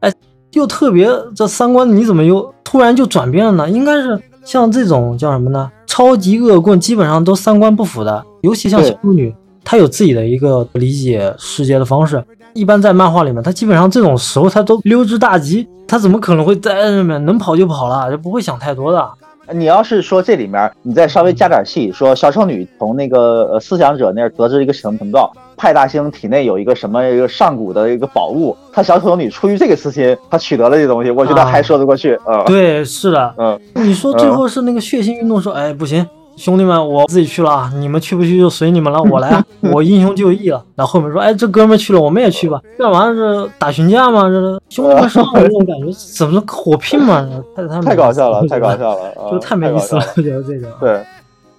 [0.00, 0.12] 哎，
[0.52, 3.70] 又特别这三观，你怎么又突然就转变了呢？
[3.70, 5.72] 应该是像这种叫什么呢？
[5.92, 12.24] 超级恶棍基本上都三观不符的，尤其像小淑女，她有自己的一个理解世界的方式。
[12.54, 19.06] 一般在漫画里面，她基本上这种时候她都溜之大吉，她怎么可能会在上面能跑就跑了，就不会想太多的。
[19.52, 32.18] 你要是说这里面你再稍微加点戏，说小丑女从那个呃思想者那儿得知一个什么情报，派大星体内有一个什么一个上古的一个宝物，他小丑女出于这个私心，他取得了这东西，我觉得还说得过去。
[32.26, 36.06] 嗯，对，是的，嗯，你说最后是那个血腥运动说，哎，不行。
[36.36, 39.02] 兄弟们，我自己去了，你们去不去就随你们了。
[39.02, 40.64] 我来， 我英雄就义了。
[40.74, 42.60] 然后后面说，哎，这哥们去了，我们也去吧。
[42.78, 44.22] 这玩意儿是打群架吗？
[44.28, 47.28] 这是兄弟们上来这种感觉，怎么火拼嘛？
[47.54, 50.02] 太太太搞笑了，太搞笑了， 就太没意思了。
[50.16, 50.68] 我觉得这个。
[50.80, 51.04] 对，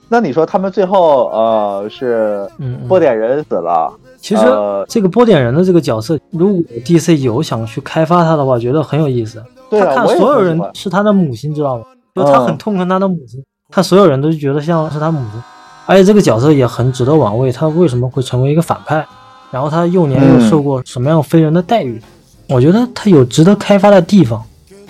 [0.09, 2.47] 那你说他们最后呃是
[2.87, 3.93] 波点人死了？
[4.17, 4.43] 其实
[4.87, 9.43] 这个波点人的这个角色，如果 DC 有想去开发他的话，觉得很有意思。
[9.69, 11.83] 他看所有人是他的母亲，知道吗？
[12.15, 13.43] 就他很痛恨他的母亲。
[13.73, 15.41] 他所有人都觉得像是他母亲，
[15.87, 17.51] 而且这个角色也很值得玩味。
[17.51, 19.03] 他为什么会成为一个反派？
[19.49, 22.01] 然后他幼年又受过什么样非人的待遇？
[22.49, 24.43] 我觉得他有值得开发的地方。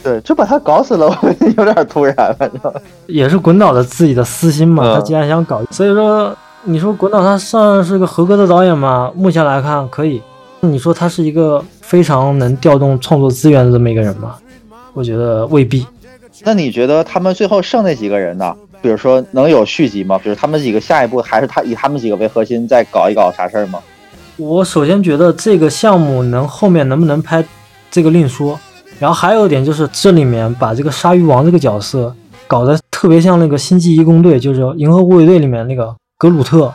[0.03, 2.73] 对，就把他搞死了，我有点突然，反正
[3.07, 4.84] 也是滚导的自己的私心嘛。
[4.86, 9.09] 嗯他既然想搞，所以说你说滚导他算是个合格的导演吗？
[9.15, 10.21] 目前来看可以。
[10.59, 14.36] 你说他是一个非常能调动创作资源的这么一个人吗？
[14.93, 15.86] 我觉得未必。
[16.43, 18.53] 那你觉得他们最后剩那几个人呢？
[18.84, 20.19] 比如说能有续集吗？
[20.21, 23.79] 比如他们几个下一步还是他以他们几个为核心再搞一搞啥事儿吗？
[24.36, 27.43] 我首先觉得这个项目能后面能不能拍，
[27.89, 28.59] 这个另说。
[28.99, 32.13] 然后还有一点就是这里面把这个鲨鱼王这个角色
[32.45, 36.71] 搞得特别像那个星际义工队，就是银河护卫队里面那个格鲁特。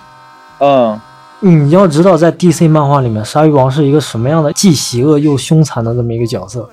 [0.61, 0.99] 嗯，
[1.41, 6.69] 你要知道，在 DC 漫画里面，鲨鱼王是一个什么样的既邪恶又凶残的这么一个角色。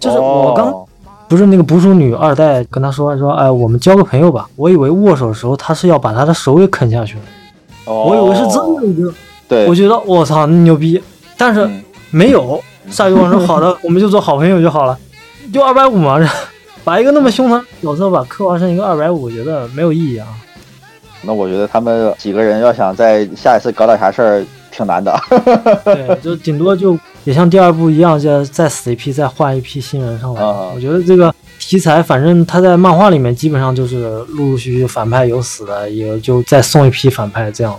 [0.00, 0.84] 就是我刚哦
[1.32, 4.46] 不是那个捕鼠女二代跟他说说，哎，我们交个朋友吧。
[4.54, 7.22] 我以为握手的时候他是要把他的手给啃下去了，
[7.86, 9.10] 哦我以为是这么一个，
[9.48, 11.02] 对，我觉得我操牛逼，
[11.38, 12.62] 但是嗯没有。
[12.90, 14.98] 鲨鱼王说好的，我们就做好朋友就好了，
[15.54, 16.20] 就二百五嘛，
[16.84, 20.26] 把一个那么凶残的角色吧刻画成一个二百五，我觉得没有意义啊。
[21.22, 25.18] 那我觉得他们几个人要想在下一次搞点啥事儿，挺难的。
[25.86, 30.42] 对，就顶多就也像第二部一样，就再死一批，再换一批新人上来。
[30.42, 37.78] 啊我觉得这个题材，反正他在漫画里面基本上就是陆陆续续反派有死的，也就再送一批反派这样。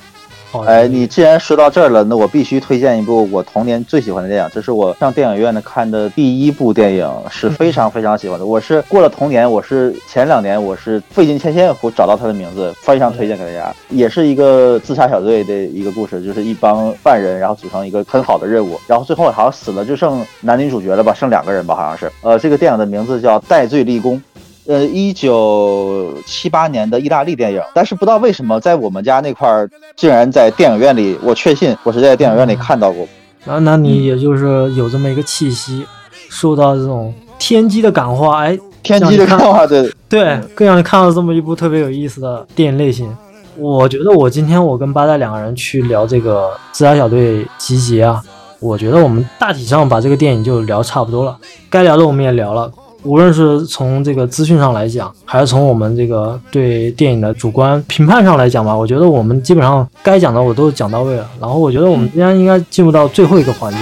[0.54, 8.46] 好，哎，你既然说到这儿了，那我必须推荐一部我童年最喜欢的电影，这是我上电影院的看的第一部电影，是非常非常喜欢的。
[8.46, 13.76] 我是过了童年，我是前两年我是费尽千辛苦找到他的名字，非常推荐给大家。
[13.90, 22.12] 也是一个自杀小队的一个故事，就是一帮犯人，然后组成一个很好的任务，然后最后好像死了就剩男女主角了吧，剩两个人吧，好像是。
[22.22, 24.18] 呃，这个电影的名字叫《戴罪立功》。
[24.66, 33.06] 呃，一九七八年的意大利电影，但是不知道为什么在我们家那块儿，竟然在电影院里，我确信我是在电影院里看到过。
[33.44, 35.86] 然后那你也就是有这么一个气息，
[36.30, 43.14] 受到这种天机的感化，哎，天机的感化，对，对，更让你看到这么一部特别有意思的电影类型。
[43.58, 48.24] 我觉得我今天我跟八代两个人去聊这个自杀小队集结啊，
[48.62, 51.38] 我觉得我们大体上把这个电影就聊差不多了，
[51.70, 52.72] 该聊的我们也聊了。
[53.04, 61.30] 无论是从这个资讯上来讲，还是从我们这个对电影的主观评判上来讲吧，我觉得我们基本上该讲的我都讲到位了。
[61.40, 63.80] 然后我觉得我们今天应该进入到最后一个环节，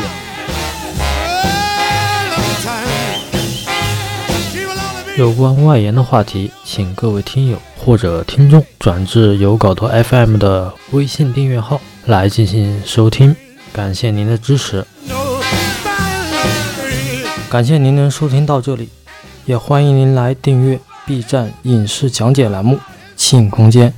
[5.18, 13.36] 有关外延的话题，请各位听友或者听众转至有搞头 FM 的微信订阅号来进行收听，
[13.72, 14.84] 感谢您的支持，
[17.52, 18.90] 感谢您能收听到这里，
[19.46, 22.78] 也欢迎您来订阅 B 站影视讲解栏目
[23.18, 23.94] “庆空间”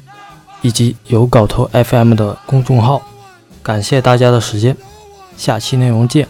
[0.62, 3.02] 以及有搞头 FM 的公众号，
[3.62, 4.76] 感谢大家的时间，
[5.36, 6.28] 下期内容见。